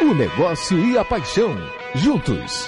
[0.00, 1.56] O negócio e a paixão,
[1.96, 2.66] juntos.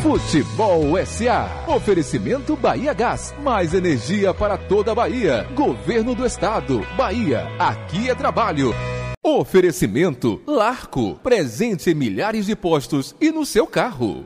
[0.00, 1.64] Futebol SA.
[1.66, 3.34] Oferecimento Bahia Gás.
[3.42, 5.48] Mais energia para toda a Bahia.
[5.56, 6.86] Governo do Estado.
[6.96, 7.48] Bahia.
[7.58, 8.72] Aqui é trabalho.
[9.24, 11.16] Oferecimento Larco.
[11.16, 14.24] Presente em milhares de postos e no seu carro.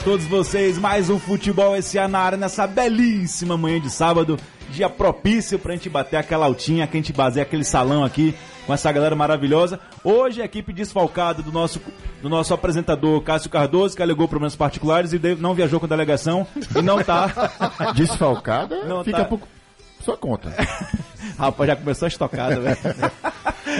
[0.00, 0.78] Para todos vocês.
[0.78, 4.38] Mais um Futebol SA na área nessa belíssima manhã de sábado.
[4.70, 8.34] Dia propício pra gente bater aquela altinha, que a gente baseia aquele salão aqui
[8.66, 9.78] com essa galera maravilhosa.
[10.02, 11.82] Hoje a equipe desfalcada do nosso,
[12.22, 16.46] do nosso apresentador Cássio Cardoso, que alegou problemas particulares e não viajou com a delegação
[16.74, 17.50] e não tá.
[17.94, 18.84] Desfalcada?
[18.84, 19.24] Não Fica tá.
[19.26, 19.40] por
[20.02, 20.50] sua conta.
[21.38, 22.78] Rapaz, já começou a estocada, velho.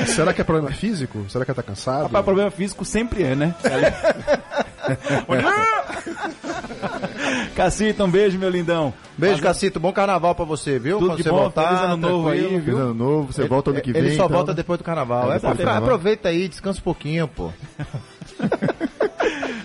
[0.07, 1.25] Será que é problema físico?
[1.31, 2.03] Será que ela tá cansado?
[2.03, 3.55] Rapaz, problema físico sempre é, né?
[7.55, 8.93] Cacita, um beijo, meu lindão.
[9.17, 9.78] Beijo, Cacito.
[9.81, 10.99] Bom carnaval pra você, viu?
[10.99, 12.61] Tudo Quando de bom, voltar, feliz ano novo aí, viu?
[12.61, 14.03] Feliz ano novo, você volta ano que vem.
[14.03, 14.37] Ele só então.
[14.37, 15.33] volta depois do carnaval.
[15.33, 15.89] É, É, depois do pra- carnaval.
[15.89, 17.50] Aproveita aí, descansa um pouquinho, pô.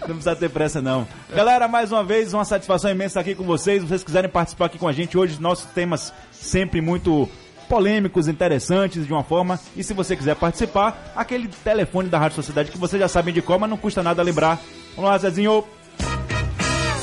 [0.07, 1.07] Não precisa ter pressa, não.
[1.35, 3.81] Galera, mais uma vez, uma satisfação imensa aqui com vocês.
[3.81, 7.27] Se vocês quiserem participar aqui com a gente hoje, nossos temas sempre muito
[7.67, 9.59] polêmicos, interessantes de uma forma.
[9.75, 13.41] E se você quiser participar, aquele telefone da Rádio Sociedade que vocês já sabem de
[13.41, 14.59] qual, mas não custa nada lembrar.
[14.95, 15.63] Vamos lá, Zezinho.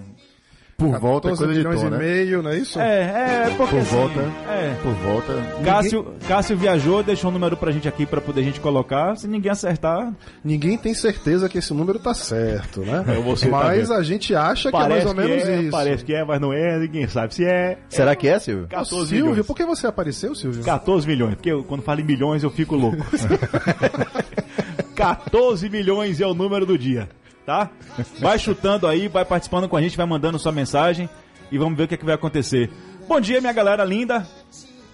[0.76, 1.98] Por volta é 14 coisa de milhões tom, e né?
[1.98, 2.80] meio, não é isso?
[2.80, 4.20] É, é, porque Por assim, volta.
[4.48, 4.74] É.
[4.82, 5.32] Por volta.
[5.64, 9.16] Cássio, Cássio viajou, deixou um número pra gente aqui pra poder a gente colocar.
[9.16, 10.12] Se ninguém acertar,
[10.44, 13.04] Ninguém tem certeza que esse número tá certo, né?
[13.24, 15.70] você tá Mas a gente acha que é mais ou menos é, isso.
[15.70, 17.78] Parece que é, mas não é, ninguém sabe se é.
[17.88, 18.64] Será que é, Silvio?
[18.64, 19.46] Ô, 14 Silvio, milhões.
[19.46, 20.64] por que você apareceu, Silvio?
[20.64, 22.98] 14 milhões, porque eu, quando falo em milhões eu fico louco.
[24.94, 27.08] 14 milhões é o número do dia,
[27.46, 27.70] tá?
[28.18, 31.08] Vai chutando aí, vai participando com a gente, vai mandando sua mensagem
[31.50, 32.70] e vamos ver o que, é que vai acontecer.
[33.08, 34.26] Bom dia, minha galera linda,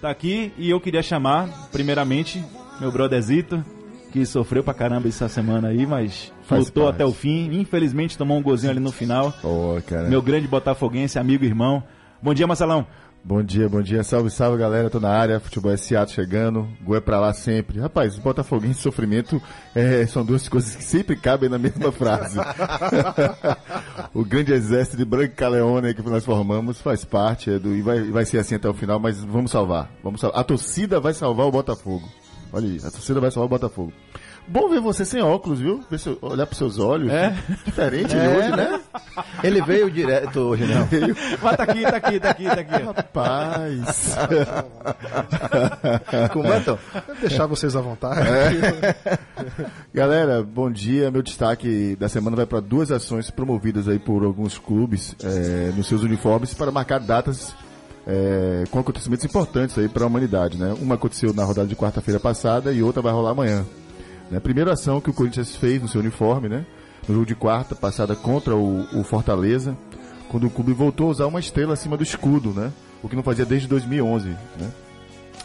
[0.01, 2.43] tá aqui e eu queria chamar, primeiramente,
[2.79, 3.63] meu brotherzito,
[4.11, 6.95] que sofreu pra caramba essa semana aí, mas Faz lutou parte.
[6.95, 7.59] até o fim.
[7.59, 9.31] Infelizmente tomou um golzinho ali no final.
[9.85, 10.07] Cara.
[10.09, 11.83] Meu grande botafoguense, amigo e irmão.
[12.21, 12.87] Bom dia, Marcelão.
[13.23, 14.03] Bom dia, bom dia.
[14.03, 14.89] Salve, salve, galera.
[14.89, 15.39] Tô na área.
[15.39, 16.67] Futebol SA chegando.
[16.81, 17.79] Gol é pra lá sempre.
[17.79, 19.41] Rapaz, Botafoguense e sofrimento
[19.75, 22.39] é, são duas coisas que sempre cabem na mesma frase.
[24.13, 28.01] o grande exército de Branca Leone que nós formamos faz parte é do, e vai,
[28.09, 29.91] vai ser assim até o final, mas vamos salvar.
[30.03, 30.39] Vamos salvar.
[30.39, 32.07] A torcida vai salvar o Botafogo.
[32.51, 33.93] Olha aí, a torcida vai salvar o Botafogo.
[34.49, 35.83] Bom ver você sem óculos, viu?
[35.89, 37.11] Ver seu- olhar pros seus olhos.
[37.11, 37.35] É?
[37.65, 38.81] Diferente de É, hoje, né?
[39.43, 40.87] Ele veio direto hoje, não.
[41.41, 42.83] Mas tá aqui, tá aqui, tá aqui, tá aqui.
[42.83, 44.15] Rapaz.
[46.33, 46.79] Como é, então?
[47.21, 48.21] Deixar vocês à vontade.
[49.93, 51.11] Galera, bom dia.
[51.11, 55.87] Meu destaque da semana vai para duas ações promovidas aí por alguns clubes é, nos
[55.87, 57.53] seus uniformes para marcar datas
[58.07, 60.73] é, com acontecimentos importantes aí para a humanidade, né?
[60.81, 63.63] Uma aconteceu na rodada de quarta-feira passada e outra vai rolar amanhã.
[64.29, 64.39] Né?
[64.39, 66.65] Primeira ação que o Corinthians fez no seu uniforme, né?
[67.07, 69.77] No jogo de quarta passada contra o, o Fortaleza,
[70.29, 72.71] quando o clube voltou a usar uma estrela acima do escudo, né?
[73.01, 74.71] O que não fazia desde 2011, né?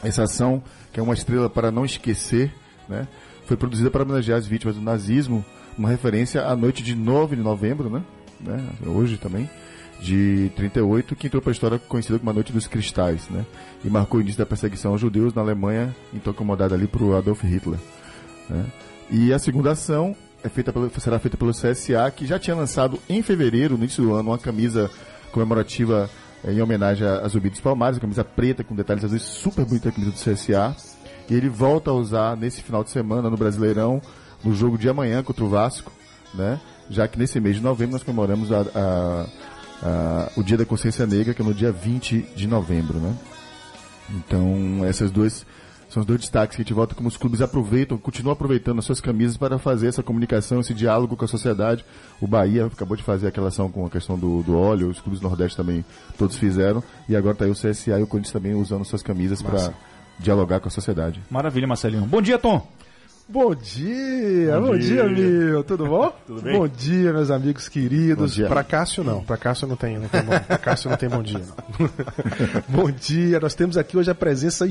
[0.03, 2.53] Essa ação, que é uma estrela para não esquecer,
[2.89, 3.09] né?
[3.47, 5.45] Foi produzida para homenagear as vítimas do nazismo,
[5.77, 8.03] uma referência à noite de 9 de novembro, né?
[8.41, 8.65] né?
[8.87, 9.49] Hoje também,
[10.01, 13.45] de 38, que entrou para a história conhecida como a Noite dos Cristais, né?
[13.85, 17.43] E marcou o início da perseguição aos judeus na Alemanha, então acomodada ali por Adolf
[17.43, 17.79] Hitler.
[18.49, 18.65] Né?
[19.11, 22.99] E a segunda ação é feita pelo, será feita pelo CSA, que já tinha lançado
[23.09, 24.91] em fevereiro, no início do ano, uma camisa
[25.33, 26.09] comemorativa
[26.45, 29.89] eh, em homenagem a Zumbi dos Palmares, uma camisa preta com detalhes azuis, super bonita
[29.89, 30.75] a camisa do CSA.
[31.29, 34.01] E ele volta a usar nesse final de semana no Brasileirão,
[34.45, 35.91] no jogo de amanhã contra o Vasco,
[36.35, 36.61] né?
[36.91, 39.27] Já que nesse mês de novembro nós comemoramos a- a-
[39.83, 43.15] a- o Dia da Consciência Negra, que é no dia 20 de novembro, né?
[44.11, 45.47] Então, essas duas
[45.95, 48.85] são os dois destaques que a gente volta como os clubes aproveitam, continuam aproveitando as
[48.85, 51.85] suas camisas para fazer essa comunicação, esse diálogo com a sociedade.
[52.21, 55.21] O Bahia acabou de fazer aquela ação com a questão do, do óleo, os clubes
[55.21, 55.85] do Nordeste também
[56.19, 59.41] todos fizeram, e agora está aí o CSA e o Corinthians também usando suas camisas
[59.41, 59.73] para
[60.19, 61.23] dialogar com a sociedade.
[61.31, 62.03] Maravilha, Marcelinho.
[62.07, 62.67] Bom dia, Tom.
[63.29, 65.65] Bom dia, bom, dia, meu.
[65.65, 66.13] Tudo bom?
[66.27, 66.59] Tudo bem?
[66.59, 68.37] Bom dia, meus amigos queridos.
[68.37, 68.49] Bom.
[68.49, 71.23] Pra Cássio não, pra Cássio não tem, não tem bom, pra Cássio não tem bom
[71.23, 71.41] dia.
[72.69, 74.67] Bom dia, nós temos aqui hoje a presença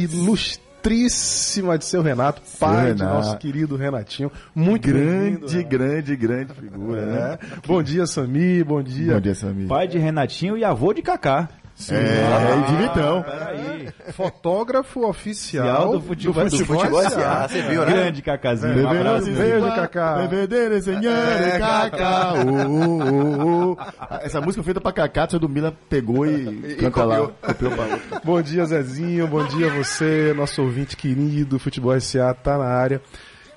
[0.89, 3.15] ilustríssima de seu Renato, pai de Renato.
[3.15, 4.31] nosso querido Renatinho.
[4.53, 7.37] Muito Grande, grande, grande figura, né?
[7.41, 7.67] É.
[7.67, 9.13] Bom dia, Sami, bom dia.
[9.13, 9.67] Bom dia, Samir.
[9.67, 11.49] Pai de Renatinho e avô de Kaká.
[11.89, 13.23] É, e de Vitão.
[13.23, 13.89] Peraí.
[14.13, 17.09] Fotógrafo oficial Oficial do futebol- do Futebol SA.
[17.09, 17.91] SA, você viu, né?
[17.91, 18.83] Grande Cacazinho.
[18.85, 19.31] Um abraço.
[19.31, 20.15] Beijo, Kaká.
[20.27, 22.33] Bebedeira, senhora, Kaká.
[22.35, 23.77] uh, uh, uh.
[24.21, 27.27] Essa música foi feita pra Kaká, o do Mila pegou e, canta lá.
[27.41, 28.19] Copiou pra.
[28.23, 29.27] Bom dia, Zezinho.
[29.27, 31.57] Bom dia a você, nosso ouvinte querido.
[31.59, 33.01] Futebol SA tá na área.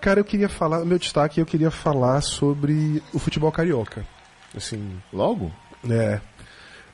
[0.00, 4.04] Cara, eu queria falar, meu destaque, eu queria falar sobre o futebol carioca.
[4.56, 5.50] Assim, Logo?
[5.90, 6.20] é,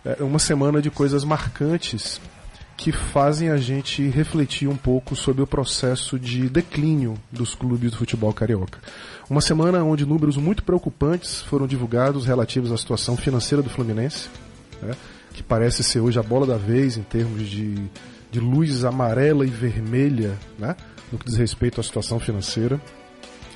[0.05, 2.21] é uma semana de coisas marcantes
[2.77, 7.97] que fazem a gente refletir um pouco sobre o processo de declínio dos clubes do
[7.97, 8.81] futebol carioca.
[9.31, 14.29] Uma semana onde números muito preocupantes foram divulgados relativos à situação financeira do Fluminense,
[14.81, 14.97] né,
[15.33, 17.77] que parece ser hoje a bola da vez em termos de,
[18.31, 20.75] de luz amarela e vermelha né,
[21.13, 22.81] no que diz respeito à situação financeira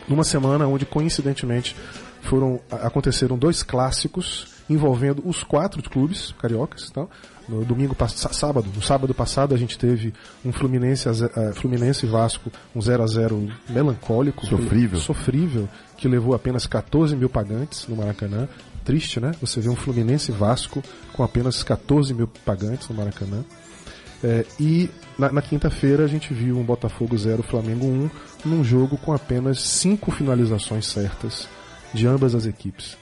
[0.09, 1.77] numa semana onde coincidentemente
[2.23, 7.07] foram aconteceram dois clássicos envolvendo os quatro clubes cariocas, tá?
[7.49, 10.13] No domingo sábado, no sábado passado a gente teve
[10.45, 14.99] um Fluminense eh, Fluminense Vasco um 0 a 0 melancólico, Sofrível.
[14.99, 18.49] sofrível, que levou apenas 14 mil pagantes no Maracanã.
[18.85, 19.33] Triste, né?
[19.41, 20.83] Você vê um Fluminense Vasco
[21.13, 23.45] com apenas 14 mil pagantes no Maracanã.
[24.25, 28.11] É, e na, na quinta-feira a gente viu um Botafogo 0, Flamengo 1,
[28.45, 31.49] num jogo com apenas cinco finalizações certas
[31.95, 32.97] de ambas as equipes.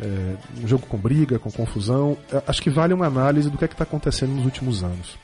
[0.00, 2.16] É, um jogo com briga, com confusão.
[2.32, 5.18] É, Acho que vale uma análise do que é está acontecendo nos últimos anos.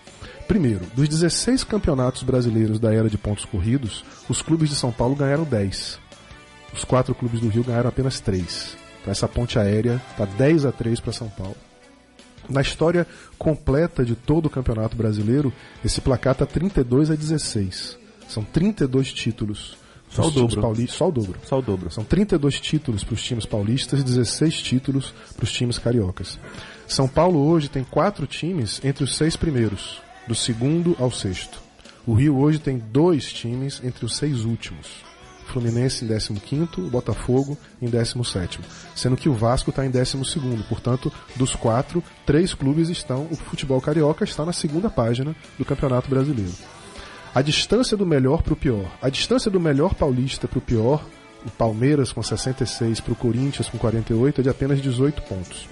[0.47, 5.17] Primeiro, dos 16 campeonatos brasileiros da era de pontos corridos, os clubes de São Paulo
[5.17, 5.99] ganharam 10.
[6.73, 8.77] Os quatro clubes do Rio ganharam apenas 3.
[9.01, 11.57] Então essa ponte aérea está 10 a 3 para São Paulo.
[12.49, 13.07] Na história
[13.39, 15.53] completa de todo o Campeonato Brasileiro,
[15.85, 17.99] esse placar está 32 a 16.
[18.29, 19.77] São 32 títulos.
[20.17, 20.61] Só o dobro.
[20.61, 21.39] pauli- Só o dobro.
[21.45, 21.91] Só o dobro.
[21.91, 26.39] São 32 títulos para os times paulistas e 16 títulos para os times cariocas.
[26.89, 31.61] São Paulo hoje tem quatro times entre os seis primeiros, do segundo ao sexto.
[32.07, 34.87] O Rio hoje tem dois times entre os seis últimos.
[35.47, 38.59] Fluminense em 15º, o Botafogo em 17º.
[38.97, 40.65] Sendo que o Vasco está em 12º.
[40.69, 43.29] Portanto, dos quatro, três clubes estão...
[43.31, 46.53] O futebol carioca está na segunda página do Campeonato Brasileiro.
[47.37, 48.91] A distância do melhor para o pior.
[49.03, 51.05] A distância do melhor paulista para o pior,
[51.45, 55.69] o Palmeiras com 66 para o Corinthians com 48, é de apenas 18 pontos.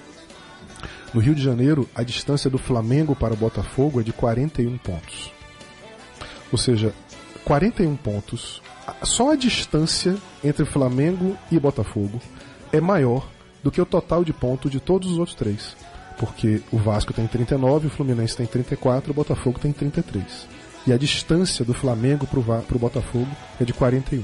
[1.11, 5.31] No Rio de Janeiro, a distância do Flamengo para o Botafogo é de 41 pontos.
[6.51, 6.93] Ou seja,
[7.43, 8.61] 41 pontos.
[9.01, 12.21] Só a distância entre Flamengo e Botafogo
[12.71, 13.27] é maior
[13.63, 15.75] do que o total de pontos de todos os outros três.
[16.19, 20.53] Porque o Vasco tem 39, o Fluminense tem 34, o Botafogo tem 33.
[20.87, 24.23] E a distância do Flamengo para o Botafogo é de 41.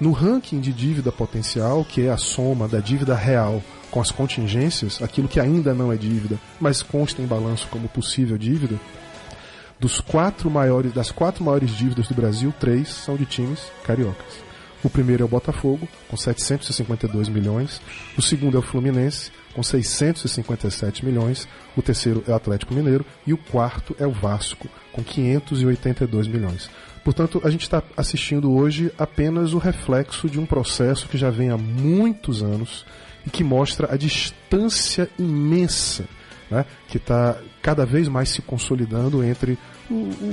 [0.00, 5.00] No ranking de dívida potencial, que é a soma da dívida real com as contingências,
[5.00, 8.78] aquilo que ainda não é dívida, mas consta em balanço como possível dívida,
[9.78, 14.44] dos quatro maiores, das quatro maiores dívidas do Brasil, três são de times cariocas.
[14.82, 17.80] O primeiro é o Botafogo, com 752 milhões.
[18.18, 21.48] O segundo é o Fluminense, com 657 milhões.
[21.74, 23.04] O terceiro é o Atlético Mineiro.
[23.26, 26.70] E o quarto é o Vasco, com 582 milhões.
[27.02, 31.50] Portanto, a gente está assistindo hoje apenas o reflexo de um processo que já vem
[31.50, 32.86] há muitos anos
[33.26, 36.04] e que mostra a distância imensa
[36.50, 39.58] né, que está cada vez mais se consolidando entre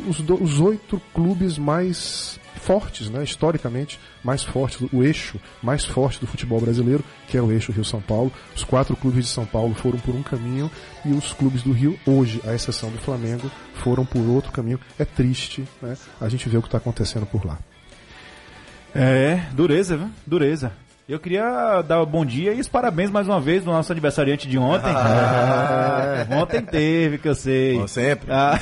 [0.07, 6.27] os, os oito clubes mais fortes, né, historicamente mais fortes, o eixo mais forte do
[6.27, 8.31] futebol brasileiro, que é o eixo Rio-São Paulo.
[8.55, 10.69] Os quatro clubes de São Paulo foram por um caminho
[11.03, 14.79] e os clubes do Rio, hoje, à exceção do Flamengo, foram por outro caminho.
[14.97, 17.57] É triste né, a gente ver o que está acontecendo por lá.
[18.93, 20.09] É, dureza, viu?
[20.25, 20.73] Dureza.
[21.09, 24.57] Eu queria dar bom dia e os parabéns mais uma vez do nosso aniversariante de
[24.57, 24.93] ontem.
[26.39, 27.73] Ontem teve, que eu sei.
[27.75, 28.31] Como sempre.
[28.31, 28.57] Ah,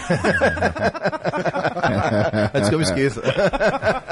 [2.53, 3.21] Antes que eu me esqueça.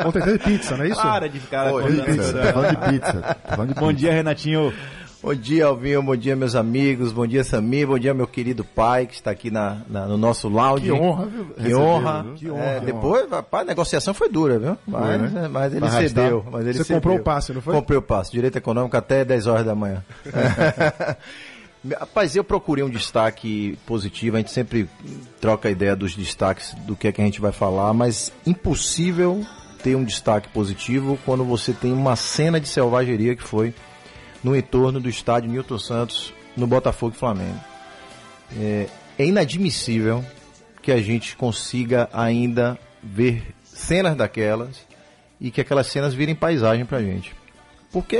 [0.06, 1.02] Ontem teve pizza, não é isso?
[1.02, 1.72] para de ficar
[2.06, 3.14] Pizza, tá falando de pizza.
[3.22, 4.00] Tá falando de Bom pizza.
[4.00, 4.74] dia, Renatinho.
[5.22, 6.04] Bom dia, Alvinho.
[6.04, 7.12] Bom dia, meus amigos.
[7.12, 7.88] Bom dia, Samir.
[7.88, 10.86] Bom dia, meu querido pai, que está aqui na, na- no nosso lounge.
[10.86, 11.46] Que honra, viu?
[11.56, 12.24] Que honra.
[12.24, 12.34] viu?
[12.36, 14.78] Que honra, É, que depois, rapaz, a negociação foi dura, viu?
[14.88, 15.48] Mas, né?
[15.52, 16.08] mas ele arrastar.
[16.10, 16.46] cedeu.
[16.52, 16.98] Mas ele Você cedeu.
[17.02, 17.74] comprou o passe, não foi?
[17.74, 18.32] Comprei o passe.
[18.32, 20.04] Direito econômico até 10 horas da manhã.
[22.00, 24.36] Rapaz, eu procurei um destaque positivo.
[24.38, 24.88] A gente sempre
[25.42, 29.44] troca a ideia dos destaques do que é que a gente vai falar, mas impossível
[29.82, 33.74] ter um destaque positivo quando você tem uma cena de selvageria que foi
[34.48, 37.60] no entorno do estádio Newton Santos, no Botafogo e Flamengo.
[38.58, 38.88] É,
[39.20, 40.24] é inadmissível
[40.82, 44.80] que a gente consiga ainda ver cenas daquelas
[45.42, 47.36] e que aquelas cenas virem paisagem pra gente.
[47.92, 48.18] Porque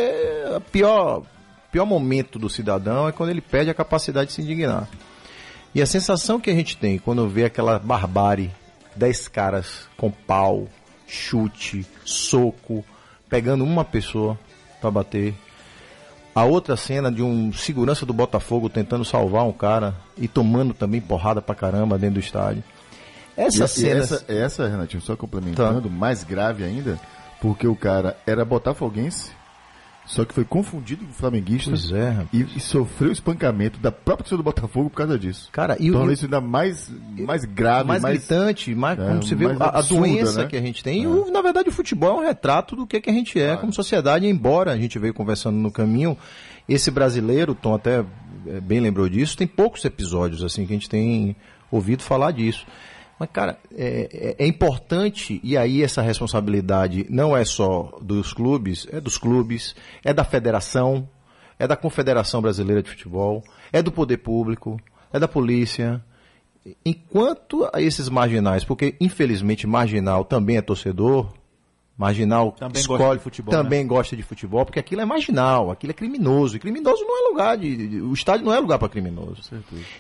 [0.54, 1.24] o pior,
[1.72, 4.90] pior momento do cidadão é quando ele perde a capacidade de se indignar.
[5.74, 8.52] E a sensação que a gente tem quando vê aquela barbárie,
[8.94, 10.68] dez caras com pau,
[11.08, 12.84] chute, soco,
[13.30, 14.38] pegando uma pessoa
[14.82, 15.34] pra bater.
[16.38, 21.02] A outra cena de um segurança do Botafogo tentando salvar um cara e tomando também
[21.02, 22.64] porrada pra caramba dentro do estádio.
[23.36, 27.00] E, Essas e essa, essa, Renatinho, só complementando, mais grave ainda,
[27.42, 29.32] porque o cara era botafoguense,
[30.08, 32.30] só que foi confundido com flamenguista Pois é, rapaz.
[32.34, 35.50] e, e sofreu espancamento da própria torcida do Botafogo por causa disso.
[35.52, 39.22] Cara, e, Torna e- isso ainda mais, mais grave, mais, mais, gritante, mais, é, como
[39.22, 40.48] você vê a, absurda, doença né?
[40.48, 41.04] que a gente tem.
[41.04, 43.56] E, o- na verdade, o futebol é um retrato do que, que a gente é
[43.58, 46.18] como sociedade, embora a gente veio conversando no caminho.
[46.68, 48.04] Esse brasileiro, o Tom até
[48.48, 51.36] é, bem lembrou disso, tem poucos episódios assim que a gente tem
[51.70, 52.66] ouvido falar disso.
[53.20, 58.88] Mas, cara, é, é- é importante, e aí essa responsabilidade não é só dos clubes,
[58.92, 61.10] é dos clubes, é da federação,
[61.58, 63.44] é da Confederação Brasileira de Futebol,
[63.74, 64.80] é do poder público,
[65.12, 66.04] é da polícia,
[66.86, 71.34] enquanto a esses marginais, porque infelizmente marginal também é torcedor,
[71.98, 73.64] marginal Também escolhe, gosta de futebol, né?
[73.64, 77.30] também gosta de futebol, porque aquilo é marginal, aquilo é criminoso, e criminoso não é
[77.30, 79.42] lugar de, de- o estádio não é lugar para criminoso.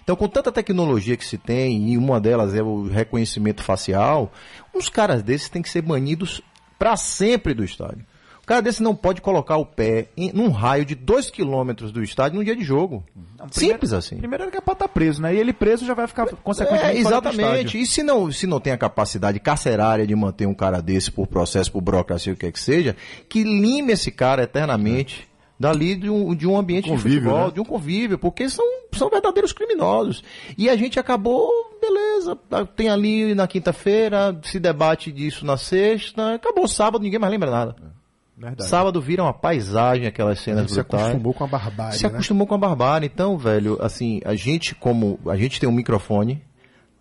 [0.03, 4.31] Então, com tanta tecnologia que se tem, e uma delas é o reconhecimento facial,
[4.75, 6.41] uns caras desses têm que ser banidos
[6.77, 8.05] para sempre do estádio.
[8.47, 12.37] Cara desse não pode colocar o pé em, num raio de 2 quilômetros do estádio
[12.37, 13.03] num dia de jogo.
[13.51, 14.15] Simples assim.
[14.15, 15.35] Primeiro ele quer pra estar preso, né?
[15.35, 17.77] E ele preso já vai ficar consequentemente É, fora do exatamente.
[17.77, 21.27] E se não, se não tem a capacidade carcerária de manter um cara desse por
[21.27, 22.95] processo, por burocracia, o que quer que seja,
[23.27, 25.27] que lime esse cara eternamente
[25.59, 27.53] dali de um, de um ambiente Convívio, de futebol, né?
[27.53, 30.23] de um convívio, porque são, são verdadeiros criminosos.
[30.57, 31.51] E a gente acabou,
[31.81, 32.37] beleza,
[32.77, 37.96] tem ali na quinta-feira, se debate disso na sexta, acabou sábado, ninguém mais lembra nada.
[38.37, 38.69] Verdade.
[38.69, 42.09] Sábado vira uma paisagem aquelas cenas gente se brutais acostumou com a barbárie, se né?
[42.09, 43.09] acostumou com a barbárie.
[43.11, 46.43] Então, velho, assim, a gente como a gente tem um microfone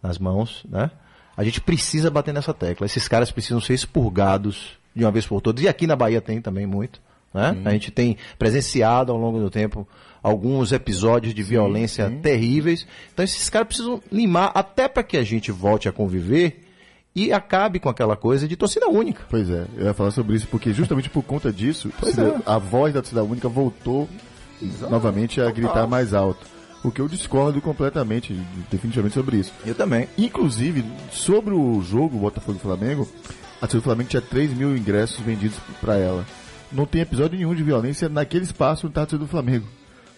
[0.02, 0.90] nas mãos, né?
[1.36, 2.86] A gente precisa bater nessa tecla.
[2.86, 5.62] Esses caras precisam ser expurgados de uma vez por todas.
[5.62, 7.02] E aqui na Bahia tem também muito,
[7.34, 7.54] né?
[7.66, 9.86] A gente tem presenciado ao longo do tempo
[10.22, 12.86] alguns episódios de violência terríveis.
[13.12, 16.65] Então, esses caras precisam limar até para que a gente volte a conviver
[17.16, 19.24] e acabe com aquela coisa de torcida única.
[19.30, 22.42] Pois é, eu ia falar sobre isso, porque justamente por conta disso, é.
[22.44, 24.06] a voz da torcida única voltou
[24.90, 26.46] novamente a gritar mais alto.
[26.84, 28.34] O que eu discordo completamente,
[28.70, 29.52] definitivamente sobre isso.
[29.64, 30.08] Eu também.
[30.16, 33.08] Inclusive, sobre o jogo Botafogo Flamengo,
[33.56, 36.24] a torcida do Flamengo tinha 3 mil ingressos vendidos para ela.
[36.70, 39.66] Não tem episódio nenhum de violência naquele espaço onde está a torcida do Flamengo.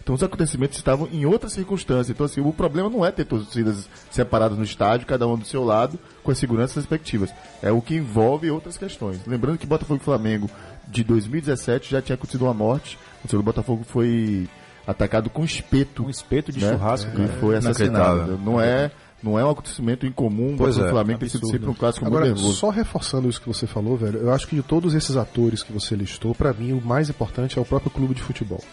[0.01, 2.11] Então os acontecimentos estavam em outra circunstância.
[2.11, 5.63] Então assim, o problema não é ter torcidas separadas no estádio, cada um do seu
[5.63, 7.31] lado, com as seguranças respectivas.
[7.61, 9.19] É o que envolve outras questões.
[9.27, 10.49] Lembrando que Botafogo e Flamengo
[10.87, 12.97] de 2017 já tinha acontecido uma morte.
[13.19, 14.47] O torcedor do Botafogo foi
[14.87, 16.71] atacado com espeto Um espeto de né?
[16.71, 17.11] churrasco.
[17.21, 18.37] E foi assassinado.
[18.37, 18.91] Não é,
[19.21, 22.25] não é um acontecimento incomum Pois o é, Flamengo tem sido sempre um clássico Agora,
[22.25, 22.57] muito nervoso.
[22.57, 25.71] só reforçando isso que você falou, velho, eu acho que de todos esses atores que
[25.71, 28.63] você listou, pra mim o mais importante é o próprio clube de futebol.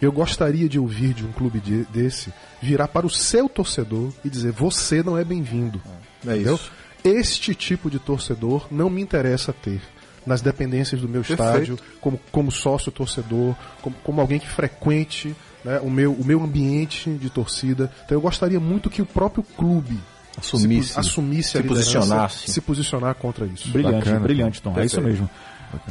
[0.00, 4.30] Eu gostaria de ouvir de um clube de- desse virar para o seu torcedor e
[4.30, 5.80] dizer: você não é bem-vindo.
[6.26, 6.54] É Entendeu?
[6.54, 6.70] isso.
[7.04, 9.80] Este tipo de torcedor não me interessa ter
[10.26, 11.42] nas dependências do meu Perfeito.
[11.42, 16.42] estádio, como, como sócio torcedor, como, como alguém que frequente né, o, meu, o meu
[16.42, 17.90] ambiente de torcida.
[18.04, 19.98] Então eu gostaria muito que o próprio clube
[20.38, 20.92] Assumisse.
[20.92, 22.50] se, assumisse se a liderança, posicionasse.
[22.52, 23.70] se posicionar contra isso.
[23.70, 24.20] Brilhante, Bacana.
[24.20, 24.78] brilhante, Tom.
[24.78, 25.28] É isso mesmo.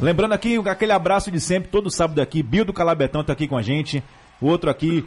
[0.02, 2.42] Lembrando aqui, aquele abraço de sempre, todo sábado aqui.
[2.44, 4.04] Bill do Calabetão tá aqui com a gente.
[4.42, 5.06] O outro aqui,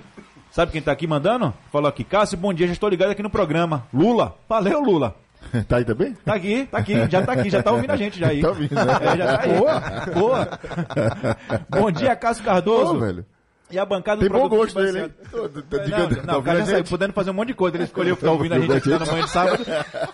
[0.51, 1.53] sabe quem tá aqui mandando?
[1.71, 3.87] Falou aqui, Cássio, bom dia, já estou ligado aqui no programa.
[3.93, 5.15] Lula, valeu, Lula.
[5.67, 6.15] Tá aí também?
[6.25, 8.41] Tá aqui, tá aqui, já tá aqui, já tá ouvindo a gente já aí.
[8.41, 8.93] Tá ouvindo, né?
[9.01, 9.59] É, já tá aí.
[9.59, 9.81] Boa,
[10.15, 10.49] boa.
[11.69, 12.95] Bom dia, Cássio Cardoso.
[12.95, 13.27] Ô, velho.
[13.73, 15.11] E a bancada Tem do bom gosto dele, hein?
[15.31, 17.77] tô- Não, não, o cara já saiu podendo fazer um monte de coisa.
[17.79, 19.65] Ele escolheu ficar ouvindo a gente aqui na manhã de sábado.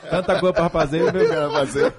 [0.08, 1.12] Tanta coisa pra fazer.
[1.12, 1.50] Meu...
[1.50, 1.92] Fazer.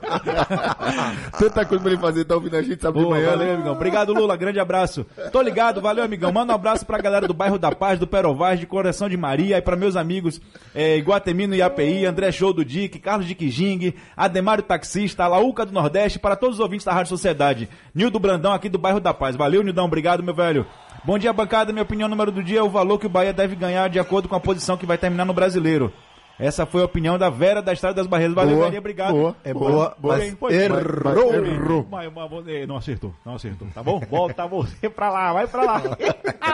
[1.38, 3.30] Tanta coisa pra ele fazer, tá ouvindo a gente, sabe de Boa, manhã.
[3.32, 3.54] valeu, né?
[3.56, 3.74] amigão.
[3.74, 4.38] Obrigado, Lula.
[4.38, 5.06] Grande abraço.
[5.32, 6.32] Tô ligado, valeu, amigão.
[6.32, 9.58] Manda um abraço pra galera do bairro da Paz, do Perovaz, de Coração de Maria,
[9.58, 10.40] e pra meus amigos
[10.74, 15.74] é, Iguatemino e API, André Show do Dick, Carlos de Quijing, Ademário Taxista, Laúca do
[15.74, 17.70] Nordeste, para todos os ouvintes da Rádio Sociedade.
[17.94, 19.36] Nildo Brandão aqui do bairro da Paz.
[19.36, 19.86] Valeu, Nildão.
[19.86, 20.66] Obrigado, meu velho.
[21.04, 21.72] Bom dia, bancada.
[21.72, 24.28] Minha opinião número do dia é o valor que o Bahia deve ganhar de acordo
[24.28, 25.94] com a posição que vai terminar no brasileiro.
[26.38, 28.34] Essa foi a opinião da Vera da Estrada das Barreiras.
[28.34, 28.80] Valeu, Boa, Verinha.
[28.80, 29.12] Obrigado.
[29.12, 31.46] boa, É boa, mas Foi, errou.
[31.46, 31.88] Errou.
[31.90, 34.00] Mas, mas não acertou, não acertou, tá bom?
[34.10, 35.82] Volta você pra lá, vai pra lá.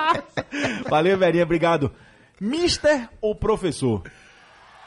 [0.89, 1.91] Valeu, Verinha, obrigado.
[2.41, 4.01] Mister ou professor?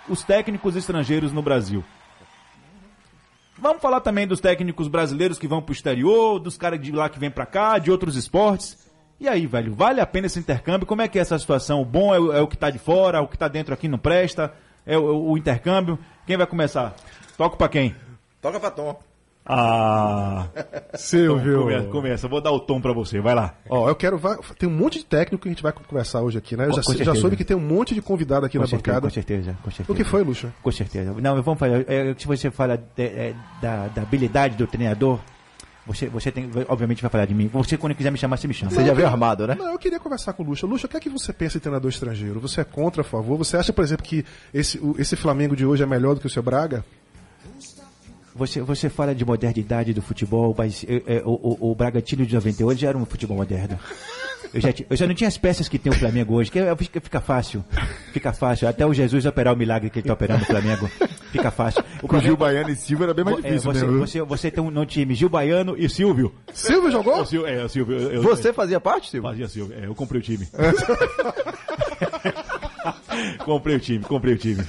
[0.08, 1.84] Os técnicos estrangeiros no Brasil.
[3.56, 7.18] Vamos falar também dos técnicos brasileiros que vão pro exterior, dos caras de lá que
[7.18, 8.87] vêm pra cá, de outros esportes.
[9.20, 10.86] E aí, velho, vale a pena esse intercâmbio?
[10.86, 11.82] Como é que é essa situação?
[11.82, 13.88] O bom é o, é o que tá de fora, o que tá dentro aqui
[13.88, 14.52] não presta?
[14.86, 15.98] É o, o intercâmbio?
[16.26, 16.94] Quem vai começar?
[17.36, 17.94] Toco pra quem?
[18.40, 18.96] Toca pra Tom.
[19.50, 20.46] Ah,
[20.94, 21.62] Silvio.
[21.62, 22.28] começa, começa.
[22.28, 23.54] Vou dar o tom pra você, vai lá.
[23.68, 24.20] Ó, eu quero.
[24.58, 26.66] Tem um monte de técnico que a gente vai conversar hoje aqui, né?
[26.66, 27.14] Eu já, Com já certeza.
[27.20, 29.00] soube que tem um monte de convidado aqui na bancada.
[29.00, 29.90] com certeza, com certeza.
[29.92, 30.52] O que foi, Lucha?
[30.62, 31.14] Com certeza.
[31.18, 31.82] Não, vamos falar.
[31.88, 35.18] É, se você fala de- é, da, da habilidade do treinador,
[35.88, 37.48] você, você tem, obviamente vai falar de mim.
[37.48, 38.70] Você, quando quiser me chamar, você me chama.
[38.70, 39.56] Você já veio armado, né?
[39.58, 40.66] Não, eu queria conversar com o Lucha.
[40.66, 42.38] Lucha, o que é que você pensa em treinador estrangeiro?
[42.38, 43.36] Você é contra, a favor?
[43.38, 46.26] Você acha, por exemplo, que esse, o- esse Flamengo de hoje é melhor do que
[46.26, 46.84] o seu Braga?
[48.38, 52.80] Você, você fala de modernidade do futebol, mas é, é, o, o, Bragantino de 98
[52.80, 53.78] já era um futebol moderno.
[54.54, 56.74] Eu já, eu já não tinha as peças que tem o Flamengo hoje, que é-
[56.76, 57.62] fica, fácil.
[58.12, 58.66] Fica fácil.
[58.66, 60.88] Até o Jesus operar o milagre que ele está operando no Flamengo.
[61.30, 61.84] Fica fácil.
[62.02, 63.92] O Com o Gil Baiano e Silva era bem mais é, difícil você, mesmo.
[63.92, 64.06] viu?
[64.06, 66.32] você, você tem um, no time Gil Baiano e Silvio.
[66.54, 67.20] Silvio jogou?
[67.20, 69.28] O Sil- é, o Silvio, eu, eu- Você fazia parte, Silvio?
[69.28, 69.76] fazia Silvio.
[69.78, 70.48] É, eu comprei o time.
[73.44, 74.64] comprei o time, comprei o time.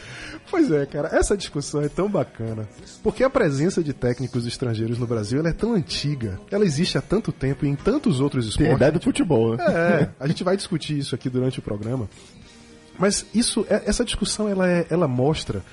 [0.49, 2.67] Pois é, cara, essa discussão é tão bacana.
[3.03, 7.31] Porque a presença de técnicos estrangeiros no Brasil é tão antiga, ela existe há tanto
[7.31, 8.75] tempo e em tantos outros esportes.
[8.75, 9.63] idade do futebol, né?
[9.67, 12.09] É, a gente vai discutir isso aqui durante o programa.
[12.97, 15.63] Mas isso, é- essa discussão ela, é- ela mostra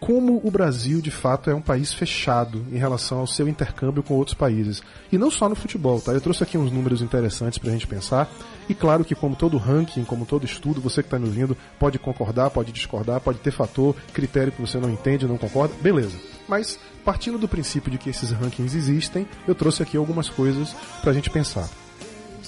[0.00, 4.14] como o Brasil de fato é um país fechado em relação ao seu intercâmbio com
[4.14, 4.82] outros países.
[5.10, 6.12] E não só no futebol, tá?
[6.12, 8.30] Eu trouxe aqui uns números interessantes pra gente pensar.
[8.68, 11.98] E claro que, como todo ranking, como todo estudo, você que está me ouvindo pode
[11.98, 16.16] concordar, pode discordar, pode ter fator, critério que você não entende, não concorda, beleza.
[16.46, 21.12] Mas, partindo do princípio de que esses rankings existem, eu trouxe aqui algumas coisas pra
[21.12, 21.68] gente pensar.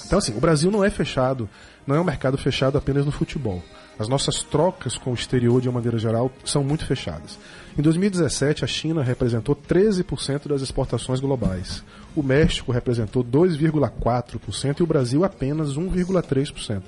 [0.06, 1.48] Então, assim, o Brasil não é fechado,
[1.86, 3.62] não é um mercado fechado apenas no futebol.
[4.00, 7.38] As nossas trocas com o exterior, de uma maneira geral, são muito fechadas.
[7.78, 11.84] Em 2017, a China representou 13% das exportações globais.
[12.16, 16.82] O México representou 2,4% e o Brasil apenas 1,3%.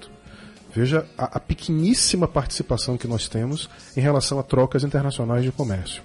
[0.75, 6.03] Veja a, a pequeníssima participação que nós temos em relação a trocas internacionais de comércio.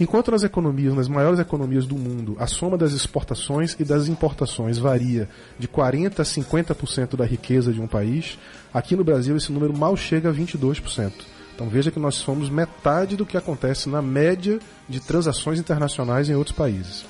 [0.00, 4.78] Enquanto nas economias, nas maiores economias do mundo, a soma das exportações e das importações
[4.78, 8.38] varia de 40% a 50% da riqueza de um país,
[8.72, 11.12] aqui no Brasil esse número mal chega a 22%.
[11.52, 16.34] Então veja que nós somos metade do que acontece na média de transações internacionais em
[16.34, 17.04] outros países.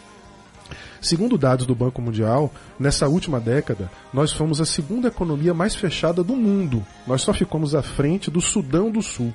[1.00, 6.24] Segundo dados do Banco Mundial, nessa última década, nós fomos a segunda economia mais fechada
[6.24, 6.84] do mundo.
[7.06, 9.32] Nós só ficamos à frente do Sudão do Sul.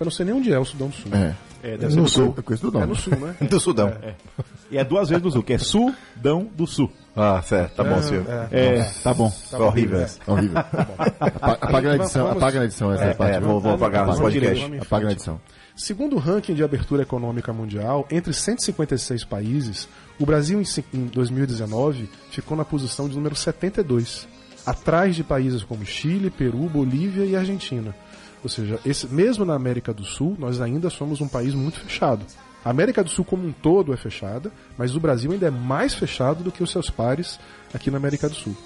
[0.00, 1.12] Eu não sei nem onde é o Sudão do Sul.
[1.14, 1.36] É.
[1.62, 2.34] É, deve No do sul.
[2.44, 3.36] conheço do É no Sul, né?
[3.48, 3.92] Do Sudão.
[4.70, 6.90] E é duas vezes do sul, que é Sudão do Sul.
[7.14, 7.74] Ah, certo.
[7.76, 8.26] Tá bom, Silvio.
[8.50, 9.30] É, tá bom.
[9.30, 10.18] Foi horrível essa.
[10.26, 10.56] Horrível.
[11.20, 13.36] Apa- Apaga na edição, apaga na edição essa É, parte.
[13.36, 14.64] é, vou, vou apagar no podcast.
[14.80, 15.40] Apaga na edição.
[15.76, 20.60] Segundo o ranking de abertura econômica mundial, entre 156 países, o Brasil
[20.92, 24.26] em 2019 ficou na posição de número 72,
[24.66, 27.94] atrás de países como Chile, Peru, Bolívia e Argentina.
[28.42, 32.24] Ou seja, esse- mesmo na América do Sul, nós ainda somos um país muito fechado.
[32.64, 35.94] A América do Sul como um todo é fechada, mas o Brasil ainda é mais
[35.94, 37.38] fechado do que os seus pares
[37.74, 38.56] aqui na América do Sul.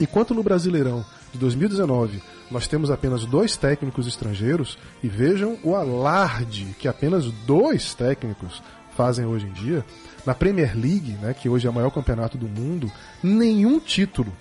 [0.00, 6.74] Enquanto no Brasileirão de 2019 nós temos apenas dois técnicos estrangeiros, e vejam o alarde
[6.78, 8.62] que apenas dois técnicos
[8.96, 9.84] fazem hoje em dia,
[10.24, 12.90] na Premier League, né, que hoje é o maior campeonato do mundo,
[13.22, 14.32] nenhum título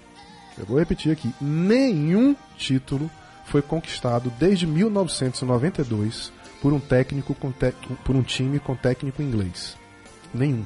[0.57, 1.31] Eu vou repetir aqui.
[1.39, 3.11] Nenhum título
[3.47, 6.31] foi conquistado desde 1992
[6.61, 9.75] por um técnico te- por um time com técnico inglês.
[10.33, 10.63] Nenhum.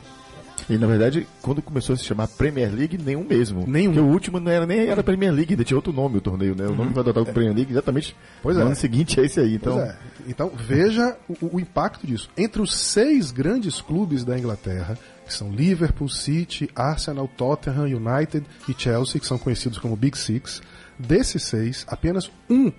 [0.70, 3.66] E na verdade, quando começou a se chamar Premier League, nenhum mesmo.
[3.68, 3.94] Nenhum.
[3.94, 6.56] Porque o último não era nem era Premier League, ainda tinha outro nome o torneio,
[6.56, 6.66] né?
[6.68, 8.66] O nome que vai adotar o Premier League exatamente Pois no é.
[8.68, 9.56] ano seguinte é esse aí.
[9.56, 9.98] Então, é.
[10.28, 12.30] Então veja o, o impacto disso.
[12.38, 18.76] Entre os seis grandes clubes da Inglaterra, que são Liverpool, City, Arsenal, Tottenham, United e
[18.78, 20.62] Chelsea, que são conhecidos como Big Six,
[21.02, 22.72] desses seis, apenas um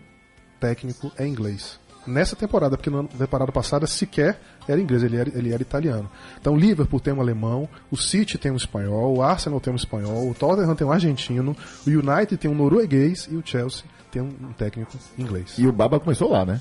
[0.61, 1.81] técnico é inglês.
[2.07, 6.11] Nessa temporada, porque na temporada passada sequer era inglês, ele era, ele era italiano.
[6.41, 10.29] Então, Liverpool tem um alemão, o City tem um espanhol, o Arsenal tem um espanhol,
[10.29, 11.57] o Tottenham tem um argentino,
[11.87, 15.55] o United tem um norueguês e o Chelsea tem um, um técnico inglês.
[15.59, 16.61] E o Baba começou lá, né?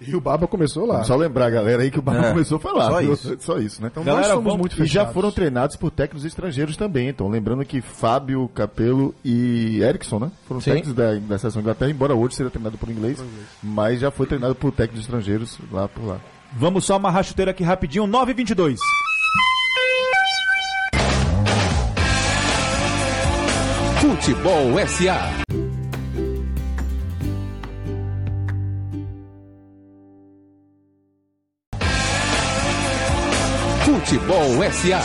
[0.00, 1.02] E o Baba começou lá.
[1.02, 2.30] Só lembrar a galera aí que o Baba É.
[2.30, 2.90] começou a falar.
[2.90, 3.12] Só viu?
[3.14, 3.36] isso.
[3.40, 3.88] Só isso, né?
[3.90, 5.12] Então Galera, nós somos vamos- muito E já fechados.
[5.14, 7.08] foram treinados por técnicos estrangeiros também.
[7.08, 10.30] Então, lembrando que Fábio, Capello e Erickson, né?
[10.46, 10.70] Foram Sim.
[10.70, 13.18] técnicos da, da seleção Inglaterra, embora hoje seja treinado por inglês,
[13.62, 16.18] mas já foi treinado por técnicos estrangeiros lá por lá.
[16.56, 18.78] Vamos só amarrar a chuteira aqui rapidinho, 9 e 22
[24.00, 25.67] Futebol SA.
[33.98, 35.00] Futebol SA.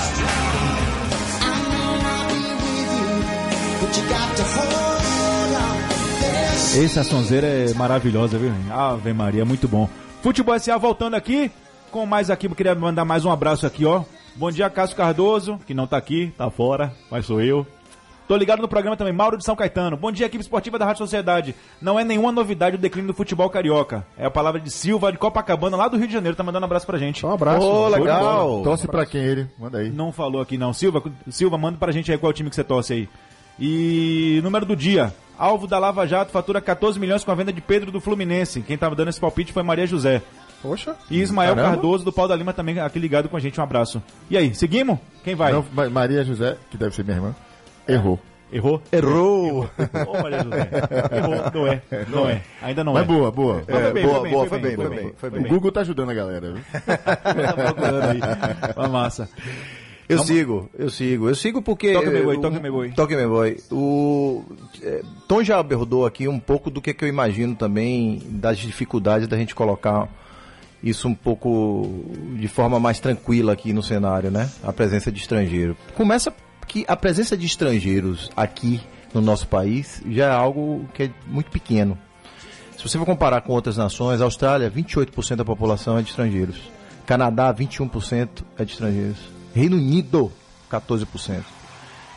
[6.79, 8.51] Essa sonzeira é maravilhosa, viu?
[8.71, 9.89] Ave Maria, muito bom.
[10.21, 11.51] Futebol SA voltando aqui,
[11.89, 14.03] com mais aqui, eu queria mandar mais um abraço aqui, ó.
[14.35, 17.65] Bom dia, Cássio Cardoso, que não tá aqui, tá fora, mas sou eu.
[18.27, 19.97] Tô ligado no programa também, Mauro de São Caetano.
[19.97, 21.53] Bom dia, equipe esportiva da Rádio Sociedade.
[21.81, 24.05] Não é nenhuma novidade o declínio do futebol carioca.
[24.17, 26.67] É a palavra de Silva, de Copacabana, lá do Rio de Janeiro, tá mandando um
[26.67, 27.25] abraço pra gente.
[27.25, 27.65] Um abraço.
[27.67, 28.61] Ô, de legal.
[28.63, 29.47] Torce pra quem ele?
[29.59, 29.89] Manda aí.
[29.89, 30.71] Não falou aqui não.
[30.73, 33.09] Silva, Silva, manda pra gente aí qual time que você torce aí.
[33.59, 35.13] E número do dia.
[35.37, 38.61] Alvo da Lava Jato fatura 14 milhões com a venda de Pedro do Fluminense.
[38.61, 40.21] Quem tava dando esse palpite foi Maria José.
[40.61, 40.95] Poxa.
[41.11, 41.73] E Ismael Caramba.
[41.75, 43.59] Cardoso do Pau da Lima também aqui ligado com a gente.
[43.59, 44.01] Um abraço.
[44.29, 44.97] E aí, seguimos?
[45.23, 45.51] Quem vai?
[45.51, 47.35] Não, Ma- Maria José, que deve ser minha irmã,
[47.87, 48.19] errou.
[48.51, 48.79] Errou?
[48.91, 49.67] Errou!
[50.21, 50.69] Maria José.
[51.17, 51.51] Errou.
[51.53, 51.81] Não é.
[52.07, 52.41] Não é.
[52.61, 53.05] Ainda não Mas é.
[53.05, 53.63] boa, boa.
[53.67, 55.13] Mas foi bem, boa, foi bem, boa, foi bem, foi foi bem, bem.
[55.17, 55.43] foi O bem.
[55.51, 56.53] Google tá ajudando a galera?
[56.85, 58.19] Tá procurando aí.
[58.77, 59.27] Uma massa.
[60.07, 61.29] Eu sigo, eu sigo.
[61.29, 61.93] Eu sigo porque.
[61.93, 62.91] Toca, meu boi, o- toca, meu boi.
[62.91, 63.57] Toca, meu boi.
[63.71, 64.43] O
[64.83, 69.27] é, Tom já abordou aqui um pouco do que, que eu imagino também das dificuldades
[69.27, 70.07] da gente colocar
[70.83, 71.89] isso um pouco
[72.37, 74.49] de forma mais tranquila aqui no cenário, né?
[74.61, 75.75] A presença de estrangeiro.
[75.95, 76.31] Começa
[76.65, 78.81] que a presença de estrangeiros aqui
[79.13, 81.97] no nosso país já é algo que é muito pequeno.
[82.77, 86.59] Se você for comparar com outras nações, Austrália, 28% da população é de estrangeiros.
[87.05, 89.17] Canadá, 21% é de estrangeiros.
[89.53, 90.31] Reino Unido,
[90.69, 91.43] 14%.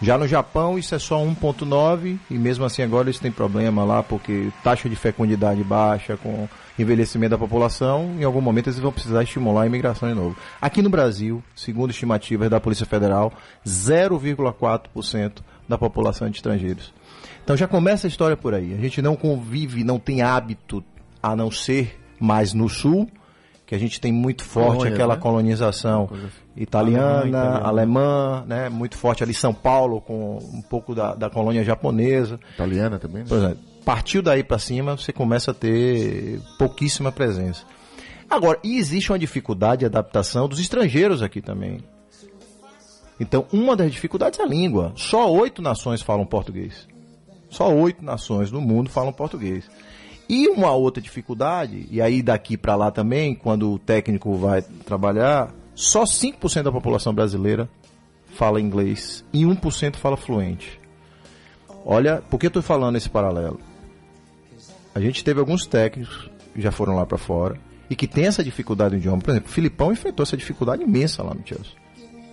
[0.02, 4.02] Já no Japão, isso é só 1,9% e mesmo assim agora eles têm problema lá
[4.02, 9.22] porque taxa de fecundidade baixa com envelhecimento da população, em algum momento eles vão precisar
[9.22, 10.36] estimular a imigração de novo.
[10.60, 13.32] Aqui no Brasil, segundo estimativas da Polícia Federal,
[13.66, 16.92] 0,4% da população é de estrangeiros.
[17.42, 18.74] Então já começa a história por aí.
[18.74, 20.84] A gente não convive, não tem hábito,
[21.22, 23.08] a não ser mais no sul,
[23.64, 25.20] que a gente tem muito forte Colônia, aquela né?
[25.20, 26.08] colonização
[26.56, 27.66] italiana, Alemã, italiana.
[27.66, 28.68] alemã, né?
[28.68, 32.38] Muito forte ali São Paulo, com um pouco da, da colônia japonesa.
[32.54, 33.28] Italiana também, né?
[33.28, 37.64] Por exemplo, partiu daí para cima, você começa a ter pouquíssima presença.
[38.28, 41.78] Agora, existe uma dificuldade de adaptação dos estrangeiros aqui também.
[43.20, 44.92] Então, uma das dificuldades é a língua.
[44.96, 46.88] Só oito nações falam português.
[47.48, 49.70] Só oito nações no mundo falam português.
[50.28, 55.54] E uma outra dificuldade, e aí daqui para lá também, quando o técnico vai trabalhar,
[55.76, 57.68] só 5% da população brasileira
[58.34, 60.80] fala inglês e 1% fala fluente.
[61.84, 63.60] Olha, por que eu estou falando esse paralelo?
[64.96, 68.42] A gente teve alguns técnicos que já foram lá para fora e que tem essa
[68.42, 69.20] dificuldade no idioma.
[69.20, 71.72] Por exemplo, o Filipão enfrentou essa dificuldade imensa lá no Chelsea.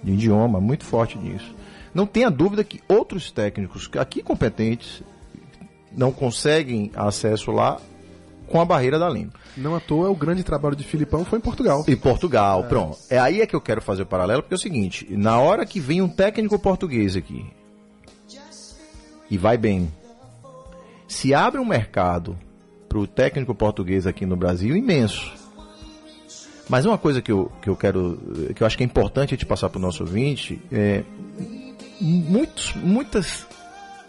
[0.01, 1.53] De idioma, muito forte nisso.
[1.93, 5.03] Não tenha dúvida que outros técnicos aqui competentes
[5.91, 7.81] não conseguem acesso lá
[8.47, 9.33] com a barreira da língua.
[9.57, 11.83] Não à toa, o grande trabalho de Filipão foi em Portugal.
[11.85, 12.97] E Portugal, pronto.
[13.09, 15.65] É aí é que eu quero fazer o paralelo, porque é o seguinte, na hora
[15.65, 17.45] que vem um técnico português aqui
[19.29, 19.91] e vai bem,
[21.09, 22.37] se abre um mercado
[22.93, 25.33] para o técnico português aqui no Brasil imenso.
[26.69, 28.21] Mas uma coisa que eu, que eu quero,
[28.55, 31.03] que eu acho que é importante gente passar para o nosso ouvinte, é
[31.99, 33.47] muitos, muitas,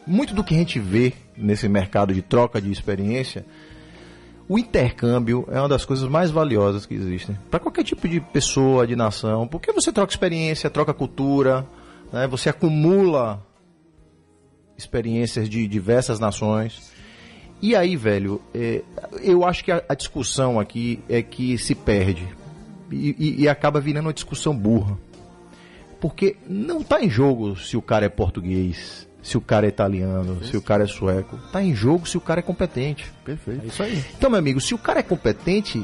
[0.07, 3.47] muito do que a gente vê nesse mercado de troca de experiência,
[4.47, 8.87] o intercâmbio é uma das coisas mais valiosas que existem para qualquer tipo de pessoa,
[8.87, 11.67] de nação, porque você troca experiência, troca cultura,
[12.13, 12.27] né?
[12.27, 13.43] você acumula
[14.77, 16.93] experiências de diversas nações.
[17.67, 18.83] E aí, velho, é,
[19.23, 22.29] eu acho que a, a discussão aqui é que se perde
[22.93, 24.99] e, e- e acaba virando uma discussão burra.
[25.99, 30.45] Porque não tá em jogo se o cara é português, se o cara é italiano,
[30.45, 31.39] se o cara é sueco.
[31.51, 33.11] Tá em jogo se o cara é competente.
[33.25, 33.63] Perfeito.
[33.65, 34.05] É isso aí.
[34.19, 35.79] Então, meu amigo, se o cara é competente,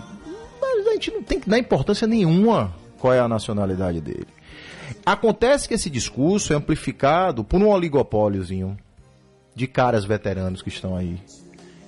[0.60, 4.26] mas a gente não tem que dar importância nenhuma qual é a nacionalidade dele.
[5.06, 8.76] Acontece que esse discurso é amplificado por um oligopóliozinho
[9.54, 11.16] de caras veteranos que estão aí.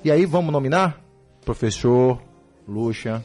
[0.05, 1.01] E aí vamos nominar?
[1.45, 2.21] Professor,
[2.69, 3.23] Lucha,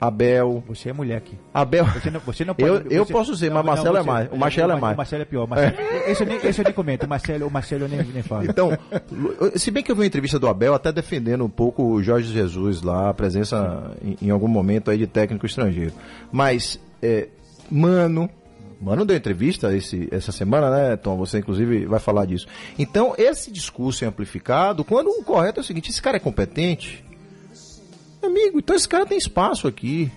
[0.00, 0.62] Abel.
[0.68, 1.36] Você é mulher aqui.
[1.54, 1.84] Abel.
[1.86, 2.68] Você não, você não pode.
[2.68, 4.32] Eu- eu você- posso ser, mas Marcelo é mais.
[4.32, 4.94] O Marcelo é mais.
[4.94, 5.46] O Marcelo é pior.
[5.48, 5.74] Marcelo,
[6.06, 7.06] esse, eu nem, esse eu nem comento.
[7.06, 8.44] O Marcelo, o Marcelo eu nem, nem falo.
[8.44, 8.70] Então,
[9.54, 12.32] se bem que eu vi uma entrevista do Abel até defendendo um pouco o Jorge
[12.32, 15.92] Jesus lá, a presença em, em algum momento aí de técnico estrangeiro.
[16.30, 17.28] Mas, é,
[17.70, 18.30] Mano,
[18.80, 21.16] Mano deu entrevista esse, essa semana, né, Tom?
[21.16, 22.46] Você inclusive vai falar disso.
[22.78, 27.02] Então, esse discurso é amplificado quando o correto é o seguinte, esse cara é competente?
[28.22, 30.10] Amigo, então esse cara tem espaço aqui.